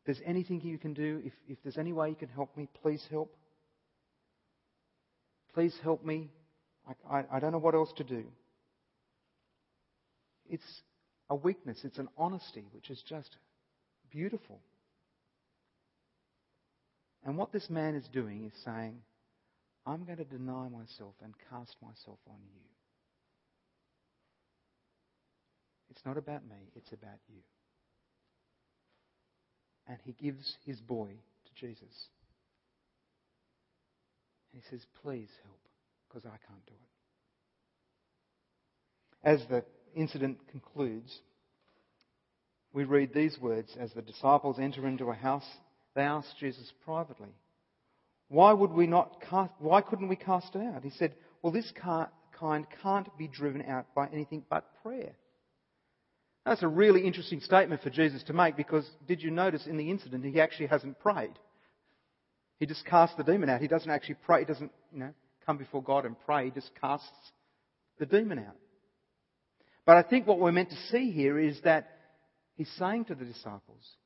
If 0.00 0.06
there's 0.06 0.26
anything 0.26 0.60
you 0.62 0.78
can 0.78 0.94
do, 0.94 1.20
if, 1.24 1.32
if 1.48 1.58
there's 1.62 1.78
any 1.78 1.92
way 1.92 2.08
you 2.08 2.14
can 2.14 2.28
help 2.28 2.56
me, 2.56 2.68
please 2.80 3.04
help. 3.10 3.36
Please 5.52 5.74
help 5.82 6.04
me. 6.04 6.30
I, 6.88 7.18
I, 7.18 7.24
I 7.32 7.40
don't 7.40 7.52
know 7.52 7.58
what 7.58 7.74
else 7.74 7.92
to 7.96 8.04
do. 8.04 8.24
It's 10.48 10.82
a 11.30 11.34
weakness, 11.34 11.78
it's 11.84 11.98
an 11.98 12.08
honesty 12.18 12.64
which 12.72 12.90
is 12.90 13.00
just 13.08 13.36
beautiful. 14.10 14.60
And 17.24 17.38
what 17.38 17.52
this 17.52 17.70
man 17.70 17.94
is 17.94 18.04
doing 18.12 18.44
is 18.44 18.52
saying, 18.64 18.96
I'm 19.86 20.04
going 20.04 20.18
to 20.18 20.24
deny 20.24 20.68
myself 20.68 21.14
and 21.22 21.32
cast 21.48 21.76
myself 21.80 22.18
on 22.28 22.38
you. 22.52 22.60
It's 25.90 26.04
not 26.04 26.16
about 26.16 26.42
me, 26.42 26.70
it's 26.74 26.92
about 26.92 27.20
you. 27.28 27.40
And 29.86 29.98
he 30.04 30.12
gives 30.12 30.56
his 30.64 30.80
boy 30.80 31.08
to 31.08 31.66
Jesus. 31.66 32.08
And 34.52 34.62
he 34.62 34.70
says, 34.70 34.84
Please 35.02 35.30
help, 35.44 35.60
because 36.08 36.24
I 36.26 36.38
can't 36.46 36.66
do 36.66 36.74
it. 36.74 36.90
As 39.28 39.40
the 39.48 39.64
incident 39.94 40.38
concludes, 40.50 41.20
we 42.72 42.84
read 42.84 43.12
these 43.12 43.38
words 43.38 43.76
as 43.78 43.92
the 43.92 44.02
disciples 44.02 44.58
enter 44.58 44.86
into 44.86 45.10
a 45.10 45.14
house. 45.14 45.48
They 45.94 46.02
ask 46.02 46.36
Jesus 46.38 46.72
privately, 46.84 47.34
"Why 48.28 48.52
would 48.52 48.70
we 48.70 48.86
not 48.86 49.20
cast, 49.20 49.52
Why 49.58 49.80
couldn't 49.80 50.08
we 50.08 50.16
cast 50.16 50.54
it 50.54 50.62
out?" 50.62 50.84
He 50.84 50.90
said, 50.90 51.16
"Well, 51.42 51.52
this 51.52 51.72
kind 51.72 52.08
can't 52.82 53.18
be 53.18 53.28
driven 53.28 53.62
out 53.62 53.92
by 53.94 54.08
anything 54.08 54.44
but 54.48 54.72
prayer." 54.82 55.14
That's 56.46 56.62
a 56.62 56.68
really 56.68 57.04
interesting 57.04 57.40
statement 57.40 57.82
for 57.82 57.90
Jesus 57.90 58.22
to 58.24 58.32
make 58.32 58.56
because 58.56 58.88
did 59.06 59.22
you 59.22 59.30
notice 59.30 59.66
in 59.66 59.76
the 59.76 59.90
incident 59.90 60.24
he 60.24 60.40
actually 60.40 60.68
hasn't 60.68 60.98
prayed? 61.00 61.38
He 62.58 62.66
just 62.66 62.84
casts 62.86 63.16
the 63.16 63.24
demon 63.24 63.48
out. 63.50 63.60
He 63.60 63.68
doesn't 63.68 63.90
actually 63.90 64.16
pray. 64.26 64.40
He 64.40 64.44
doesn't, 64.46 64.72
you 64.92 65.00
know, 65.00 65.14
come 65.44 65.58
before 65.58 65.82
God 65.82 66.06
and 66.06 66.18
pray. 66.20 66.46
He 66.46 66.50
just 66.50 66.74
casts 66.80 67.32
the 67.98 68.06
demon 68.06 68.38
out. 68.38 68.56
But 69.86 69.96
I 69.96 70.02
think 70.02 70.26
what 70.26 70.38
we're 70.38 70.52
meant 70.52 70.70
to 70.70 70.88
see 70.90 71.10
here 71.10 71.38
is 71.38 71.60
that 71.62 71.90
he's 72.56 72.70
saying 72.78 73.06
to 73.06 73.14
the 73.14 73.24
disciples, 73.24 73.96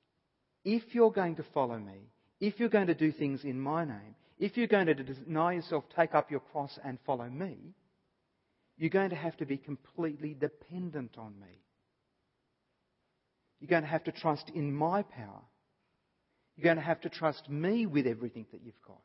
if 0.64 0.94
you're 0.94 1.10
going 1.10 1.37
to 1.37 1.44
follow 1.52 1.78
me, 1.78 2.10
if 2.40 2.58
you're 2.58 2.68
going 2.68 2.87
to 2.87 2.94
do 2.94 3.12
things 3.12 3.44
in 3.44 3.60
my 3.60 3.84
name, 3.84 4.14
if 4.38 4.56
you're 4.56 4.66
going 4.66 4.87
to 4.87 4.94
deny 4.94 5.52
yourself, 5.52 5.84
take 5.94 6.14
up 6.14 6.30
your 6.30 6.40
cross 6.40 6.78
and 6.84 6.98
follow 7.06 7.28
me, 7.28 7.56
you're 8.76 8.90
going 8.90 9.10
to 9.10 9.16
have 9.16 9.37
to 9.37 9.46
be 9.46 9.56
completely 9.56 10.34
dependent 10.34 11.16
on 11.16 11.38
me. 11.40 11.60
You're 13.60 13.68
going 13.68 13.82
to 13.82 13.88
have 13.88 14.04
to 14.04 14.12
trust 14.12 14.50
in 14.54 14.72
my 14.72 15.02
power. 15.02 15.42
You're 16.56 16.64
going 16.64 16.76
to 16.76 16.82
have 16.82 17.00
to 17.02 17.08
trust 17.08 17.48
me 17.48 17.87
with 17.87 18.06
everything 18.06 18.46
that 18.52 18.62
you've 18.62 18.74
got. 18.87 19.00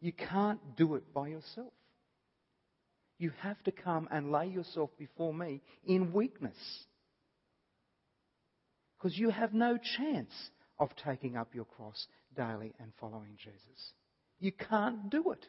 You 0.00 0.12
can't 0.12 0.76
do 0.76 0.94
it 0.94 1.12
by 1.12 1.28
yourself. 1.28 1.72
You 3.18 3.32
have 3.42 3.62
to 3.64 3.72
come 3.72 4.08
and 4.10 4.30
lay 4.30 4.46
yourself 4.46 4.90
before 4.98 5.34
me 5.34 5.60
in 5.84 6.12
weakness. 6.12 6.56
Because 8.96 9.18
you 9.18 9.30
have 9.30 9.52
no 9.52 9.78
chance 9.96 10.32
of 10.78 10.90
taking 11.04 11.36
up 11.36 11.54
your 11.54 11.64
cross 11.64 12.06
daily 12.36 12.74
and 12.78 12.92
following 13.00 13.36
Jesus. 13.36 13.92
You 14.38 14.52
can't 14.52 15.10
do 15.10 15.32
it. 15.32 15.44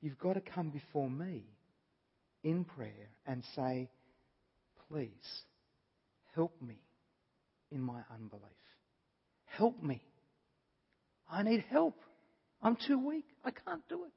You've 0.00 0.18
got 0.18 0.32
to 0.34 0.40
come 0.40 0.70
before 0.70 1.08
me 1.08 1.44
in 2.42 2.64
prayer 2.64 3.10
and 3.26 3.44
say, 3.54 3.88
Please, 4.88 5.42
help 6.34 6.60
me 6.60 6.78
in 7.70 7.80
my 7.80 8.00
unbelief. 8.12 8.42
Help 9.46 9.82
me. 9.82 10.02
I 11.30 11.42
need 11.42 11.64
help. 11.70 11.96
I'm 12.62 12.76
too 12.86 12.98
weak. 12.98 13.24
I 13.44 13.52
can't 13.52 13.88
do 13.88 14.04
it. 14.04 14.12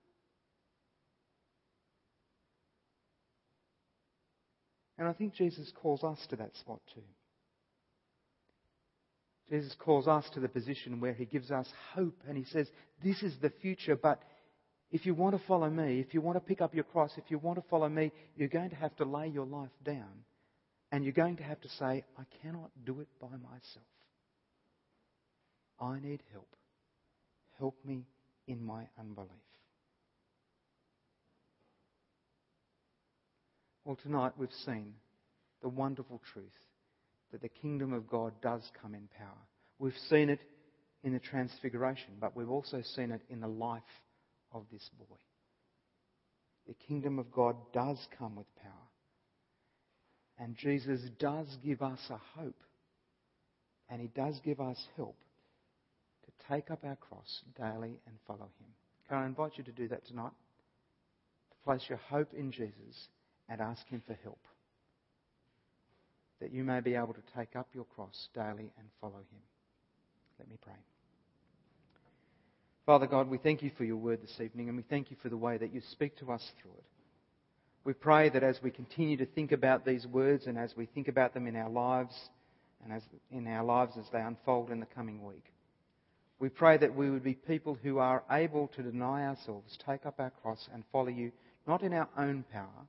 And 4.97 5.07
I 5.07 5.13
think 5.13 5.33
Jesus 5.33 5.71
calls 5.81 6.03
us 6.03 6.19
to 6.29 6.35
that 6.37 6.55
spot 6.55 6.79
too. 6.93 7.01
Jesus 9.49 9.75
calls 9.77 10.07
us 10.07 10.25
to 10.33 10.39
the 10.39 10.47
position 10.47 10.99
where 10.99 11.13
he 11.13 11.25
gives 11.25 11.51
us 11.51 11.67
hope 11.93 12.17
and 12.27 12.37
he 12.37 12.45
says, 12.45 12.67
This 13.03 13.21
is 13.21 13.35
the 13.41 13.51
future, 13.61 13.95
but 13.95 14.21
if 14.91 15.05
you 15.05 15.13
want 15.13 15.35
to 15.35 15.47
follow 15.47 15.69
me, 15.69 15.99
if 15.99 16.13
you 16.13 16.21
want 16.21 16.37
to 16.37 16.39
pick 16.39 16.61
up 16.61 16.73
your 16.73 16.83
cross, 16.83 17.11
if 17.17 17.25
you 17.29 17.37
want 17.37 17.57
to 17.61 17.69
follow 17.69 17.89
me, 17.89 18.11
you're 18.35 18.47
going 18.47 18.69
to 18.69 18.75
have 18.75 18.95
to 18.97 19.05
lay 19.05 19.27
your 19.27 19.45
life 19.45 19.71
down. 19.83 20.23
And 20.91 21.03
you're 21.03 21.13
going 21.13 21.37
to 21.37 21.43
have 21.43 21.59
to 21.61 21.69
say, 21.69 22.05
I 22.17 22.23
cannot 22.41 22.71
do 22.85 23.01
it 23.01 23.07
by 23.19 23.27
myself. 23.27 23.85
I 25.79 25.99
need 25.99 26.21
help. 26.31 26.47
Help 27.59 27.75
me 27.83 28.05
in 28.47 28.63
my 28.63 28.87
unbelief. 28.97 29.29
Well, 33.85 33.97
tonight 34.01 34.31
we've 34.35 34.49
seen 34.65 34.95
the 35.61 35.69
wonderful 35.69 36.19
truth 36.33 36.57
that 37.31 37.41
the 37.43 37.49
kingdom 37.49 37.93
of 37.93 38.09
God 38.09 38.33
does 38.41 38.63
come 38.81 38.95
in 38.95 39.07
power. 39.15 39.37
We've 39.77 39.93
seen 40.09 40.29
it 40.29 40.39
in 41.03 41.13
the 41.13 41.19
transfiguration, 41.19 42.15
but 42.19 42.35
we've 42.35 42.49
also 42.49 42.81
seen 42.95 43.11
it 43.11 43.21
in 43.29 43.41
the 43.41 43.47
life 43.47 43.83
of 44.51 44.63
this 44.71 44.89
boy. 44.97 45.17
The 46.67 46.73
kingdom 46.87 47.19
of 47.19 47.31
God 47.31 47.55
does 47.73 47.99
come 48.17 48.35
with 48.35 48.47
power. 48.55 48.71
And 50.39 50.57
Jesus 50.57 51.01
does 51.19 51.47
give 51.63 51.83
us 51.83 51.99
a 52.09 52.17
hope. 52.39 52.59
And 53.87 54.01
he 54.01 54.07
does 54.07 54.39
give 54.43 54.59
us 54.59 54.83
help 54.95 55.15
to 56.25 56.53
take 56.53 56.71
up 56.71 56.83
our 56.83 56.95
cross 56.95 57.43
daily 57.55 57.99
and 58.07 58.15
follow 58.25 58.49
him. 58.59 58.67
Can 59.07 59.19
I 59.19 59.25
invite 59.27 59.59
you 59.59 59.63
to 59.63 59.71
do 59.71 59.87
that 59.89 60.07
tonight? 60.07 60.31
To 61.51 61.57
place 61.63 61.83
your 61.87 61.99
hope 62.09 62.33
in 62.33 62.51
Jesus 62.51 63.09
and 63.49 63.61
ask 63.61 63.87
him 63.87 64.01
for 64.05 64.17
help. 64.23 64.39
That 66.41 66.51
you 66.51 66.63
may 66.63 66.81
be 66.81 66.95
able 66.95 67.13
to 67.13 67.23
take 67.37 67.55
up 67.55 67.67
your 67.73 67.85
cross 67.85 68.29
daily 68.33 68.71
and 68.77 68.87
follow 68.99 69.17
him. 69.17 69.41
Let 70.39 70.49
me 70.49 70.57
pray. 70.61 70.73
Father 72.85 73.07
God, 73.07 73.29
we 73.29 73.37
thank 73.37 73.63
you 73.63 73.71
for 73.77 73.83
your 73.83 73.97
word 73.97 74.21
this 74.21 74.39
evening 74.39 74.67
and 74.67 74.77
we 74.77 74.83
thank 74.83 75.09
you 75.09 75.17
for 75.23 75.29
the 75.29 75.37
way 75.37 75.57
that 75.57 75.73
you 75.73 75.81
speak 75.91 76.17
to 76.17 76.31
us 76.31 76.51
through 76.61 76.73
it. 76.77 76.83
We 77.83 77.93
pray 77.93 78.29
that 78.29 78.43
as 78.43 78.59
we 78.61 78.71
continue 78.71 79.17
to 79.17 79.25
think 79.25 79.51
about 79.51 79.85
these 79.85 80.05
words 80.05 80.45
and 80.47 80.57
as 80.57 80.75
we 80.75 80.85
think 80.85 81.07
about 81.07 81.33
them 81.33 81.47
in 81.47 81.55
our 81.55 81.69
lives 81.69 82.13
and 82.83 82.93
as 82.93 83.01
in 83.31 83.47
our 83.47 83.63
lives 83.63 83.93
as 83.97 84.05
they 84.11 84.21
unfold 84.21 84.69
in 84.69 84.79
the 84.79 84.85
coming 84.87 85.25
week, 85.25 85.45
we 86.39 86.49
pray 86.49 86.77
that 86.77 86.95
we 86.95 87.09
would 87.09 87.23
be 87.23 87.33
people 87.33 87.77
who 87.81 87.97
are 87.97 88.23
able 88.29 88.67
to 88.75 88.83
deny 88.83 89.25
ourselves, 89.25 89.77
take 89.85 90.05
up 90.05 90.19
our 90.19 90.31
cross, 90.41 90.67
and 90.73 90.83
follow 90.91 91.07
you, 91.07 91.31
not 91.65 91.81
in 91.81 91.93
our 91.93 92.09
own 92.17 92.43
power, 92.51 92.87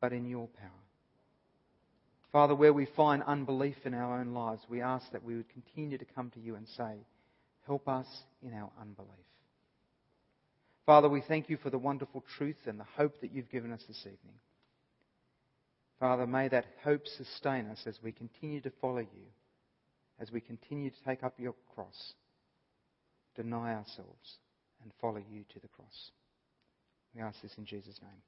but 0.00 0.12
in 0.12 0.26
your 0.26 0.48
power. 0.48 0.70
Father, 2.32 2.54
where 2.54 2.72
we 2.72 2.86
find 2.96 3.22
unbelief 3.24 3.76
in 3.84 3.94
our 3.94 4.20
own 4.20 4.32
lives, 4.32 4.62
we 4.68 4.80
ask 4.80 5.10
that 5.12 5.24
we 5.24 5.36
would 5.36 5.48
continue 5.48 5.98
to 5.98 6.04
come 6.04 6.30
to 6.30 6.40
you 6.40 6.54
and 6.54 6.66
say, 6.76 6.94
Help 7.66 7.88
us 7.88 8.06
in 8.42 8.54
our 8.54 8.70
unbelief. 8.80 9.10
Father, 10.86 11.08
we 11.08 11.20
thank 11.20 11.50
you 11.50 11.56
for 11.56 11.70
the 11.70 11.78
wonderful 11.78 12.24
truth 12.36 12.56
and 12.66 12.80
the 12.80 12.86
hope 12.96 13.20
that 13.20 13.32
you've 13.32 13.50
given 13.50 13.72
us 13.72 13.82
this 13.86 14.00
evening. 14.00 14.38
Father, 16.00 16.26
may 16.26 16.48
that 16.48 16.64
hope 16.82 17.06
sustain 17.06 17.66
us 17.66 17.82
as 17.86 17.98
we 18.02 18.12
continue 18.12 18.60
to 18.62 18.72
follow 18.80 19.00
you 19.00 19.26
as 20.20 20.30
we 20.30 20.40
continue 20.40 20.90
to 20.90 21.04
take 21.04 21.24
up 21.24 21.34
your 21.38 21.54
cross, 21.74 22.12
deny 23.34 23.74
ourselves, 23.74 24.38
and 24.82 24.92
follow 25.00 25.22
you 25.30 25.44
to 25.52 25.60
the 25.60 25.68
cross. 25.68 26.10
We 27.14 27.22
ask 27.22 27.40
this 27.42 27.54
in 27.56 27.64
Jesus' 27.64 27.98
name. 28.02 28.22